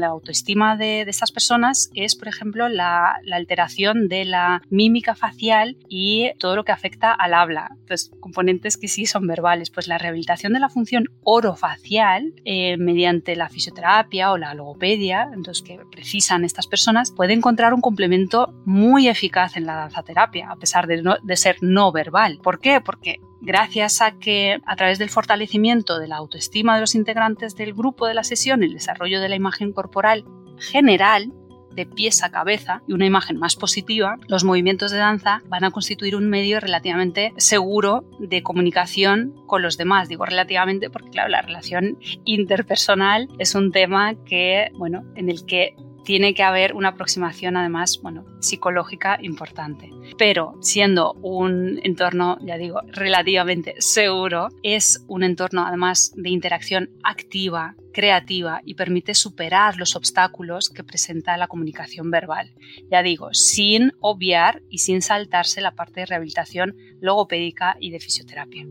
autoestima 0.06 0.76
de, 0.76 1.02
estas 1.02 1.32
personas 1.32 1.90
es, 1.94 2.16
por 2.16 2.28
ejemplo, 2.28 2.68
la, 2.68 3.20
alteración 3.30 4.08
de 4.08 4.24
la 4.24 4.62
mímica 4.70 5.14
facial 5.14 5.76
y 5.88 6.32
todo 6.38 6.56
lo 6.56 6.64
que 6.64 6.72
afecta 6.72 7.12
al 7.12 7.34
habla. 7.34 7.68
Entonces, 7.72 8.10
componentes 8.20 8.76
que 8.78 8.88
sí 8.88 9.06
son 9.06 9.26
verbales. 9.26 9.70
Pues 9.70 9.86
la 9.86 9.98
rehabilitación 9.98 10.54
de 10.54 10.60
la 10.60 10.70
función 10.70 11.04
orofacial 11.22 12.32
eh, 12.44 12.76
mediante 12.78 13.36
la 13.36 13.48
fisioterapia 13.48 14.32
o 14.32 14.38
la 14.38 14.54
logopedia, 14.54 15.28
entonces 15.32 15.62
que 15.62 15.75
precisan 15.90 16.44
estas 16.44 16.66
personas, 16.66 17.12
puede 17.12 17.32
encontrar 17.32 17.74
un 17.74 17.80
complemento 17.80 18.54
muy 18.64 19.08
eficaz 19.08 19.56
en 19.56 19.66
la 19.66 19.76
danzaterapia, 19.76 20.50
a 20.50 20.56
pesar 20.56 20.86
de, 20.86 21.02
de 21.22 21.36
ser 21.36 21.56
no 21.60 21.92
verbal. 21.92 22.38
¿Por 22.42 22.60
qué? 22.60 22.80
Porque 22.80 23.20
gracias 23.40 24.02
a 24.02 24.12
que 24.12 24.60
a 24.66 24.76
través 24.76 24.98
del 24.98 25.10
fortalecimiento 25.10 25.98
de 25.98 26.08
la 26.08 26.16
autoestima 26.16 26.74
de 26.74 26.80
los 26.80 26.94
integrantes 26.94 27.54
del 27.54 27.74
grupo 27.74 28.06
de 28.06 28.14
la 28.14 28.24
sesión, 28.24 28.62
el 28.62 28.74
desarrollo 28.74 29.20
de 29.20 29.28
la 29.28 29.36
imagen 29.36 29.72
corporal 29.72 30.24
general, 30.58 31.32
de 31.76 31.86
pies 31.86 32.24
a 32.24 32.30
cabeza 32.30 32.82
y 32.88 32.92
una 32.92 33.06
imagen 33.06 33.38
más 33.38 33.54
positiva, 33.54 34.18
los 34.26 34.42
movimientos 34.44 34.90
de 34.90 34.98
danza 34.98 35.42
van 35.48 35.64
a 35.64 35.70
constituir 35.70 36.16
un 36.16 36.28
medio 36.28 36.58
relativamente 36.58 37.32
seguro 37.36 38.04
de 38.18 38.42
comunicación 38.42 39.34
con 39.46 39.62
los 39.62 39.76
demás. 39.76 40.08
Digo 40.08 40.24
relativamente 40.24 40.90
porque, 40.90 41.10
claro, 41.10 41.28
la 41.28 41.42
relación 41.42 41.98
interpersonal 42.24 43.28
es 43.38 43.54
un 43.54 43.70
tema 43.70 44.14
que, 44.24 44.70
bueno, 44.74 45.04
en 45.14 45.28
el 45.28 45.44
que 45.46 45.76
tiene 46.06 46.34
que 46.34 46.44
haber 46.44 46.74
una 46.74 46.90
aproximación 46.90 47.56
además, 47.56 47.98
bueno, 48.00 48.24
psicológica 48.38 49.18
importante. 49.20 49.90
Pero 50.16 50.54
siendo 50.60 51.14
un 51.14 51.80
entorno, 51.82 52.38
ya 52.42 52.56
digo, 52.56 52.80
relativamente 52.92 53.74
seguro, 53.78 54.48
es 54.62 55.04
un 55.08 55.24
entorno 55.24 55.66
además 55.66 56.12
de 56.14 56.30
interacción 56.30 56.90
activa, 57.02 57.74
creativa 57.96 58.60
y 58.62 58.74
permite 58.74 59.14
superar 59.14 59.78
los 59.78 59.96
obstáculos 59.96 60.68
que 60.68 60.84
presenta 60.84 61.38
la 61.38 61.48
comunicación 61.48 62.10
verbal. 62.10 62.52
Ya 62.90 63.02
digo, 63.02 63.32
sin 63.32 63.92
obviar 64.00 64.60
y 64.68 64.78
sin 64.78 65.00
saltarse 65.00 65.62
la 65.62 65.74
parte 65.74 66.00
de 66.00 66.06
rehabilitación 66.06 66.76
logopédica 67.00 67.78
y 67.80 67.90
de 67.90 67.98
fisioterapia. 67.98 68.66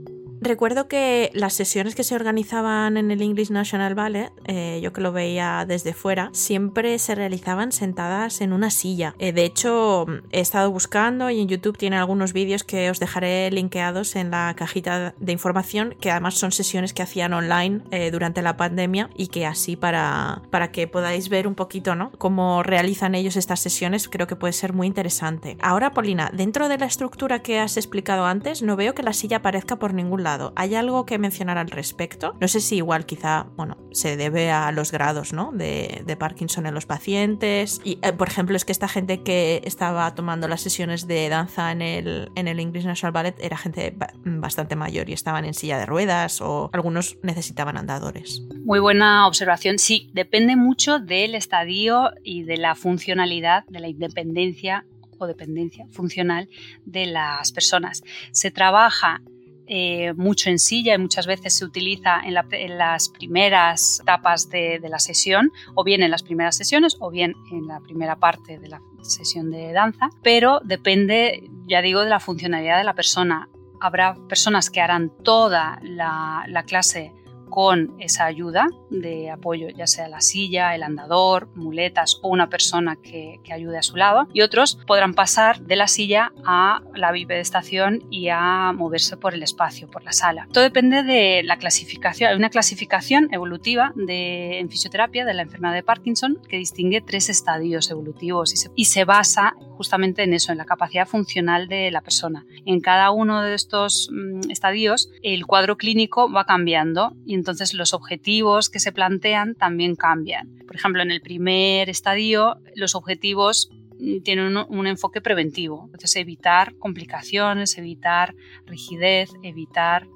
Recuerdo 0.46 0.88
que 0.88 1.32
las 1.34 1.54
sesiones 1.54 1.96
que 1.96 2.04
se 2.04 2.14
organizaban 2.14 2.98
en 2.98 3.10
el 3.10 3.24
English 3.24 3.50
National 3.50 3.96
Ballet, 3.96 4.30
eh, 4.46 4.80
yo 4.84 4.94
que 4.94 5.02
lo 5.02 5.12
veía 5.12 5.66
desde 5.68 5.94
fuera, 5.94 6.30
siempre 6.34 7.00
se 7.00 7.16
realizaban 7.16 7.72
sentadas 7.72 8.42
en 8.42 8.54
una 8.54 8.70
silla. 8.70 9.16
Eh, 9.18 9.32
de 9.32 9.44
hecho, 9.44 10.06
he 10.32 10.42
estado 10.42 10.70
buscando 10.70 11.32
y 11.32 11.40
en 11.40 11.48
YouTube 11.48 11.80
tiene 11.80 11.98
algunos 11.98 12.32
vídeos 12.32 12.64
que 12.64 12.92
os 12.92 13.00
dejaré 13.00 13.50
linkeados 13.50 14.16
en 14.16 14.30
la 14.30 14.54
cajita 14.56 15.16
de 15.18 15.32
información, 15.32 15.96
que 16.00 16.12
además 16.12 16.36
son 16.36 16.52
sesiones 16.52 16.94
que 16.94 17.02
hacían 17.02 17.34
online 17.34 17.82
eh, 17.90 18.12
durante 18.12 18.44
la 18.44 18.56
pandemia 18.56 19.10
y 19.16 19.28
que 19.28 19.46
así 19.46 19.76
para, 19.76 20.42
para 20.50 20.72
que 20.72 20.88
podáis 20.88 21.30
ver 21.30 21.48
un 21.48 21.56
poquito 21.56 21.96
¿no? 21.96 22.12
cómo 22.18 22.64
realizan 22.64 23.16
ellos 23.16 23.36
estas 23.36 23.60
sesiones, 23.60 24.08
creo 24.10 24.28
que 24.28 24.36
puede 24.36 24.54
ser 24.54 24.74
muy 24.74 24.88
interesante. 24.88 25.58
Ahora, 25.62 25.92
Polina, 25.92 26.32
dentro 26.34 26.70
de 26.70 26.78
la 26.78 26.86
estructura 26.86 27.42
que 27.42 27.60
has 27.60 27.78
explicado 27.78 28.26
antes, 28.26 28.62
no 28.62 28.76
veo 28.76 28.94
que 28.94 29.04
la 29.04 29.14
silla 29.14 29.38
aparezca 29.38 29.78
por 29.78 29.94
ningún 29.94 30.24
lado. 30.24 30.54
¿Hay 30.56 30.76
algo 30.76 31.06
que 31.06 31.18
mencionar 31.18 31.58
al 31.58 31.70
respecto? 31.70 32.36
No 32.40 32.48
sé 32.48 32.60
si 32.60 32.78
igual 32.78 33.06
quizá, 33.06 33.48
bueno, 33.56 33.78
se 33.92 34.18
debe 34.18 34.52
a 34.52 34.72
los 34.72 34.92
grados, 34.92 35.34
¿no? 35.34 35.52
De, 35.54 36.04
Parkinson 36.16 36.66
en 36.66 36.74
los 36.74 36.86
pacientes. 36.86 37.82
Y, 37.84 38.00
eh, 38.02 38.14
por 38.14 38.30
ejemplo, 38.30 38.56
es 38.56 38.64
que 38.64 38.72
esta 38.72 38.88
gente 38.88 39.22
que 39.22 39.62
estaba 39.66 40.16
tomando 40.16 40.48
las 40.48 40.62
sesiones 40.62 41.08
de 41.08 41.28
danza 41.28 41.74
en 41.74 41.82
el, 41.82 42.32
en 42.36 42.48
el 42.48 42.60
English 42.60 42.86
National 42.86 43.12
Ballet 43.12 43.36
era 43.40 43.58
gente 43.58 43.94
bastante 44.24 44.78
mayor 44.78 45.10
y 45.10 45.14
estaban 45.14 45.44
en 45.44 45.54
silla 45.54 45.78
de 45.78 45.86
ruedas 45.86 46.40
o 46.42 46.70
algunos 46.72 47.18
necesitaban 47.22 47.78
andadores. 47.78 48.44
Muy 48.66 48.80
buena 48.80 49.28
observación. 49.28 49.78
Sí, 49.78 50.10
depende 50.14 50.56
mucho 50.56 50.98
del 50.98 51.36
estadio 51.36 52.10
y 52.24 52.42
de 52.42 52.58
la 52.58 52.74
funcionalidad, 52.74 53.64
de 53.68 53.80
la 53.80 53.88
independencia 53.88 54.88
o 55.20 55.28
dependencia 55.28 55.86
funcional 55.92 56.50
de 56.84 57.06
las 57.06 57.52
personas. 57.52 58.02
Se 58.32 58.50
trabaja 58.50 59.22
eh, 59.68 60.14
mucho 60.14 60.50
en 60.50 60.58
silla 60.58 60.96
y 60.96 60.98
muchas 60.98 61.28
veces 61.28 61.56
se 61.56 61.64
utiliza 61.64 62.20
en, 62.26 62.34
las 62.34 63.10
primeras 63.10 64.00
etapas 64.02 64.50
de, 64.50 64.80
la 64.90 64.98
sesión, 64.98 65.52
o 65.76 65.84
bien 65.84 66.02
en 66.02 66.10
las 66.10 66.24
primeras 66.24 66.58
sesiones, 66.58 66.98
o 67.00 67.12
bien 67.12 67.36
en 67.52 67.68
la 67.68 67.82
primera 67.82 68.16
parte 68.16 68.58
de 68.58 68.68
la 68.68 68.82
sesión 69.04 69.52
de 69.52 69.74
danza, 69.74 70.10
pero 70.24 70.60
depende, 70.64 71.52
ya 71.68 71.84
digo, 71.84 72.02
de 72.02 72.10
la 72.10 72.20
funcionalidad 72.20 72.80
de 72.80 72.84
la 72.84 72.96
persona. 72.96 73.48
Habrá 73.80 74.16
personas 74.28 74.72
que 74.72 74.82
harán 74.82 75.12
toda 75.24 75.78
la, 75.84 76.46
la 76.48 76.64
clase 76.64 77.12
con 77.50 77.96
esa 78.00 78.26
ayuda 78.26 78.68
de 78.90 79.30
apoyo, 79.30 79.70
ya 79.70 79.88
sea 79.88 80.08
la 80.08 80.22
silla, 80.22 80.76
el 80.76 80.84
andador, 80.84 81.50
muletas 81.56 82.20
o 82.22 82.30
una 82.30 82.50
persona 82.50 82.96
que, 82.96 83.40
ayude 83.52 83.78
a 83.78 83.84
su 83.84 83.96
lado. 83.96 84.28
Y 84.34 84.42
otros 84.42 84.78
podrán 84.86 85.14
pasar 85.14 85.62
de 85.62 85.78
la 85.78 85.88
silla 85.88 86.34
a 86.46 86.82
la 86.94 87.14
bipedestación 87.14 88.04
y 88.12 88.28
a 88.28 88.74
moverse 88.74 89.16
por 89.16 89.34
el 89.34 89.44
espacio, 89.44 89.90
por 89.90 90.04
la 90.04 90.12
sala. 90.12 90.48
Todo 90.52 90.64
depende 90.64 91.04
de 91.04 91.42
la 91.44 91.56
clasificación. 91.56 92.32
Hay 92.32 92.36
una 92.36 92.50
clasificación 92.50 93.30
evolutiva 93.32 93.94
de, 93.96 94.60
en 94.60 94.70
fisioterapia 94.70 95.24
de 95.24 95.34
la 95.34 95.44
enfermedad 95.44 95.74
de 95.74 95.84
Parkinson 95.84 96.38
que 96.50 96.58
distingue 96.58 97.00
tres 97.00 97.30
estadios 97.30 97.90
evolutivos 97.90 98.52
y 98.54 98.58
se, 98.58 98.72
y 98.76 98.86
se 98.86 99.06
basa 99.06 99.56
justamente 99.76 100.24
en 100.24 100.34
eso, 100.34 100.52
en 100.52 100.58
la 100.58 100.66
capacidad 100.66 101.08
funcional 101.08 101.68
de 101.68 101.92
la 101.92 102.02
persona. 102.02 102.46
En 102.66 102.80
cada 102.80 103.12
uno 103.12 103.42
de 103.42 103.54
estos 103.54 104.10
mm, 104.12 104.52
estadios 104.52 105.10
el 105.22 105.46
cuadro 105.46 105.78
clínico 105.78 106.32
va 106.32 106.46
cambiando 106.46 107.14
y 107.26 107.36
entonces 107.36 107.74
los 107.74 107.94
objetivos 107.94 108.70
que 108.70 108.80
se 108.80 108.92
plantean 108.92 109.56
también 109.56 109.96
cambian. 109.96 110.50
Por 110.66 110.76
ejemplo, 110.76 111.02
en 111.02 111.12
el 111.12 111.22
primer 111.22 111.90
estadio 111.90 112.58
los 112.76 112.96
objetivos 112.96 113.70
mm, 114.00 114.22
tienen 114.22 114.58
un, 114.58 114.88
enfoque 114.88 115.22
preventivo, 115.22 115.84
entonces 115.86 116.16
evitar 116.16 116.76
complicaciones, 116.78 117.78
evitar 117.78 118.36
rigidez, 118.66 119.30
evitar 119.44 120.08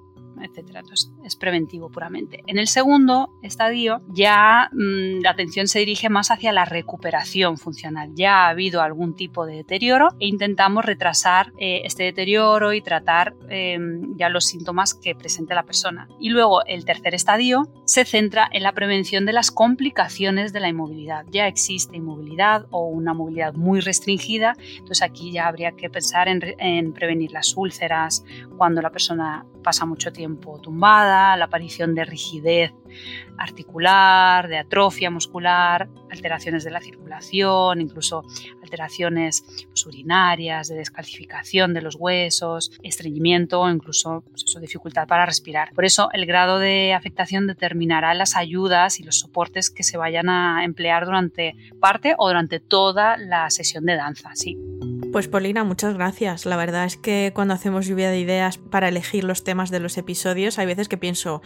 etcétera. 0.43 0.81
Entonces 0.81 1.11
es 1.23 1.35
preventivo 1.35 1.89
puramente. 1.89 2.43
En 2.47 2.57
el 2.57 2.67
segundo 2.67 3.29
estadio 3.41 4.01
ya 4.09 4.69
mm, 4.71 5.21
la 5.21 5.31
atención 5.31 5.67
se 5.67 5.79
dirige 5.79 6.09
más 6.09 6.31
hacia 6.31 6.51
la 6.51 6.65
recuperación 6.65 7.57
funcional. 7.57 8.11
Ya 8.15 8.45
ha 8.45 8.49
habido 8.49 8.81
algún 8.81 9.15
tipo 9.15 9.45
de 9.45 9.55
deterioro 9.55 10.09
e 10.19 10.27
intentamos 10.27 10.85
retrasar 10.85 11.51
eh, 11.57 11.81
este 11.83 12.03
deterioro 12.03 12.73
y 12.73 12.81
tratar 12.81 13.35
em, 13.49 14.15
ya 14.17 14.29
los 14.29 14.45
síntomas 14.45 14.93
que 14.93 15.15
presente 15.15 15.55
la 15.55 15.63
persona. 15.63 16.07
Y 16.19 16.29
luego 16.29 16.65
el 16.65 16.85
tercer 16.85 17.15
estadio 17.15 17.69
se 17.85 18.05
centra 18.05 18.47
en 18.51 18.63
la 18.63 18.73
prevención 18.73 19.25
de 19.25 19.33
las 19.33 19.51
complicaciones 19.51 20.53
de 20.53 20.59
la 20.59 20.69
inmovilidad. 20.69 21.25
Ya 21.31 21.47
existe 21.47 21.97
inmovilidad 21.97 22.67
o 22.71 22.87
una 22.87 23.13
movilidad 23.13 23.53
muy 23.53 23.79
restringida, 23.79 24.55
entonces 24.71 25.01
aquí 25.01 25.31
ya 25.31 25.47
habría 25.47 25.71
que 25.71 25.89
pensar 25.89 26.27
en 26.27 26.93
prevenir 26.93 27.31
las 27.31 27.55
úlceras 27.55 28.23
cuando 28.57 28.81
la 28.81 28.91
persona 28.91 29.45
pasa 29.63 29.85
mucho 29.85 30.11
tiempo 30.11 30.28
tumbada, 30.37 31.35
la 31.37 31.45
aparición 31.45 31.95
de 31.95 32.05
rigidez 32.05 32.71
articular, 33.37 34.47
de 34.47 34.57
atrofia 34.57 35.09
muscular, 35.09 35.89
alteraciones 36.11 36.63
de 36.63 36.71
la 36.71 36.81
circulación, 36.81 37.81
incluso 37.81 38.23
alteraciones 38.61 39.43
pues, 39.67 39.85
urinarias, 39.85 40.67
de 40.67 40.75
descalcificación 40.75 41.73
de 41.73 41.81
los 41.81 41.95
huesos, 41.95 42.71
estreñimiento, 42.83 43.69
incluso 43.69 44.23
pues, 44.29 44.45
dificultad 44.59 45.07
para 45.07 45.25
respirar. 45.25 45.71
Por 45.73 45.85
eso 45.85 46.09
el 46.11 46.25
grado 46.25 46.59
de 46.59 46.93
afectación 46.93 47.47
determinará 47.47 48.13
las 48.13 48.35
ayudas 48.35 48.99
y 48.99 49.03
los 49.03 49.19
soportes 49.19 49.69
que 49.69 49.83
se 49.83 49.97
vayan 49.97 50.29
a 50.29 50.63
emplear 50.65 51.05
durante 51.05 51.55
parte 51.79 52.15
o 52.17 52.27
durante 52.27 52.59
toda 52.59 53.17
la 53.17 53.49
sesión 53.49 53.85
de 53.85 53.95
danza. 53.95 54.31
Sí. 54.33 54.57
Pues 55.11 55.27
Polina, 55.27 55.63
muchas 55.63 55.95
gracias. 55.95 56.45
La 56.45 56.55
verdad 56.55 56.85
es 56.85 56.95
que 56.95 57.31
cuando 57.33 57.55
hacemos 57.55 57.87
lluvia 57.87 58.11
de 58.11 58.19
ideas 58.19 58.59
para 58.59 58.89
elegir 58.89 59.23
los 59.23 59.43
temas 59.43 59.71
de 59.71 59.79
los 59.79 59.97
episodios, 59.97 60.59
hay 60.59 60.67
veces 60.67 60.87
que 60.87 60.97
pienso, 60.97 61.41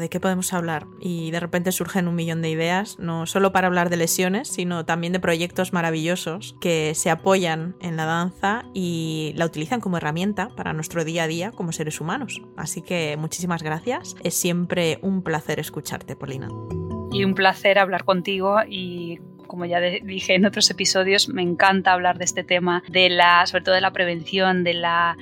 ¿de 0.00 0.08
qué 0.08 0.20
podemos 0.20 0.54
hablar? 0.54 0.86
Y 0.98 1.30
de 1.32 1.38
repente 1.38 1.70
surgen 1.70 2.08
un 2.08 2.14
millón 2.14 2.40
de 2.40 2.48
ideas, 2.48 2.98
no 2.98 3.26
solo 3.26 3.52
para 3.52 3.66
hablar 3.66 3.90
de 3.90 3.98
lesiones, 3.98 4.48
sino 4.48 4.86
también 4.86 5.12
de 5.12 5.20
proyectos 5.20 5.74
maravillosos 5.74 6.56
que 6.58 6.94
se 6.94 7.10
apoyan 7.10 7.76
en 7.80 7.96
la 7.96 8.06
danza 8.06 8.64
y 8.72 9.34
la 9.36 9.44
utilizan 9.44 9.80
como 9.80 9.98
herramienta 9.98 10.48
para 10.56 10.72
nuestro 10.72 11.04
día 11.04 11.24
a 11.24 11.28
día 11.28 11.50
como 11.52 11.72
seres 11.72 12.00
humanos. 12.00 12.40
Así 12.56 12.80
que 12.80 13.16
muchísimas 13.18 13.62
gracias. 13.62 14.16
Es 14.24 14.34
siempre 14.34 14.98
un 15.02 15.22
placer 15.22 15.60
escucharte, 15.60 16.16
Polina. 16.16 16.48
Y 17.12 17.22
un 17.24 17.34
placer 17.34 17.78
hablar 17.78 18.04
contigo 18.04 18.56
y 18.68 19.20
como 19.46 19.64
ya 19.64 19.80
dije 19.80 20.34
en 20.34 20.46
otros 20.46 20.70
episodios, 20.70 21.28
me 21.28 21.42
encanta 21.42 21.92
hablar 21.92 22.18
de 22.18 22.24
este 22.24 22.44
tema, 22.44 22.82
de 22.88 23.08
la, 23.08 23.46
sobre 23.46 23.64
todo 23.64 23.74
de 23.74 23.80
la 23.80 23.92
prevención, 23.92 24.64
de 24.64 24.74
la 24.74 25.16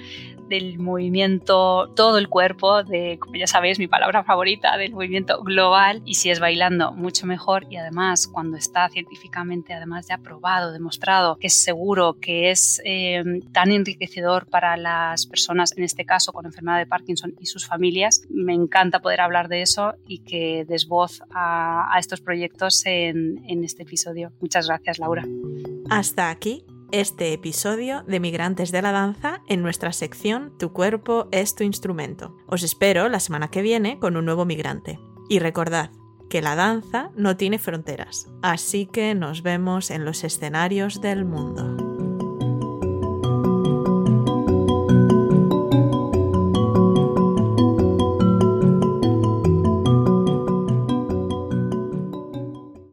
del 0.48 0.78
movimiento, 0.78 1.90
todo 1.94 2.18
el 2.18 2.28
cuerpo, 2.28 2.82
de, 2.82 3.18
como 3.18 3.36
ya 3.36 3.46
sabéis, 3.46 3.78
mi 3.78 3.86
palabra 3.86 4.24
favorita, 4.24 4.76
del 4.76 4.92
movimiento 4.92 5.42
global, 5.42 6.02
y 6.04 6.14
si 6.14 6.30
es 6.30 6.40
bailando, 6.40 6.92
mucho 6.92 7.26
mejor. 7.26 7.66
Y 7.70 7.76
además, 7.76 8.26
cuando 8.26 8.56
está 8.56 8.88
científicamente, 8.88 9.72
además 9.72 10.06
de 10.06 10.14
aprobado, 10.14 10.72
demostrado 10.72 11.36
que 11.36 11.48
es 11.48 11.62
seguro, 11.62 12.18
que 12.20 12.50
es 12.50 12.80
em, 12.84 13.40
tan 13.52 13.70
enriquecedor 13.70 14.46
para 14.46 14.76
las 14.76 15.26
personas, 15.26 15.76
en 15.76 15.84
este 15.84 16.04
caso 16.04 16.32
con 16.32 16.46
enfermedad 16.46 16.78
de 16.78 16.86
Parkinson 16.86 17.34
y 17.40 17.46
sus 17.46 17.66
familias, 17.66 18.22
me 18.28 18.54
encanta 18.54 19.00
poder 19.00 19.20
hablar 19.20 19.48
de 19.48 19.62
eso 19.62 19.94
y 20.06 20.18
que 20.18 20.64
des 20.66 20.86
voz 20.86 21.22
a, 21.34 21.96
estos 21.98 22.20
proyectos 22.20 22.84
en, 22.86 23.44
en 23.48 23.64
este 23.64 23.84
episodio. 23.84 24.32
Muchas 24.40 24.66
gracias, 24.66 24.98
Laura. 24.98 25.24
Hasta 25.88 26.30
aquí 26.30 26.64
este 27.00 27.32
episodio 27.32 28.04
de 28.04 28.20
Migrantes 28.20 28.70
de 28.70 28.80
la 28.80 28.92
Danza 28.92 29.42
en 29.48 29.62
nuestra 29.62 29.92
sección 29.92 30.52
Tu 30.58 30.72
cuerpo 30.72 31.26
es 31.32 31.56
tu 31.56 31.64
instrumento. 31.64 32.36
Os 32.46 32.62
espero 32.62 33.08
la 33.08 33.18
semana 33.18 33.48
que 33.48 33.62
viene 33.62 33.98
con 33.98 34.16
un 34.16 34.24
nuevo 34.24 34.44
migrante. 34.44 35.00
Y 35.28 35.40
recordad 35.40 35.90
que 36.30 36.40
la 36.40 36.54
danza 36.54 37.10
no 37.16 37.36
tiene 37.36 37.58
fronteras, 37.58 38.30
así 38.42 38.86
que 38.86 39.14
nos 39.16 39.42
vemos 39.42 39.90
en 39.90 40.04
los 40.04 40.22
escenarios 40.22 41.00
del 41.00 41.24
mundo. 41.24 41.83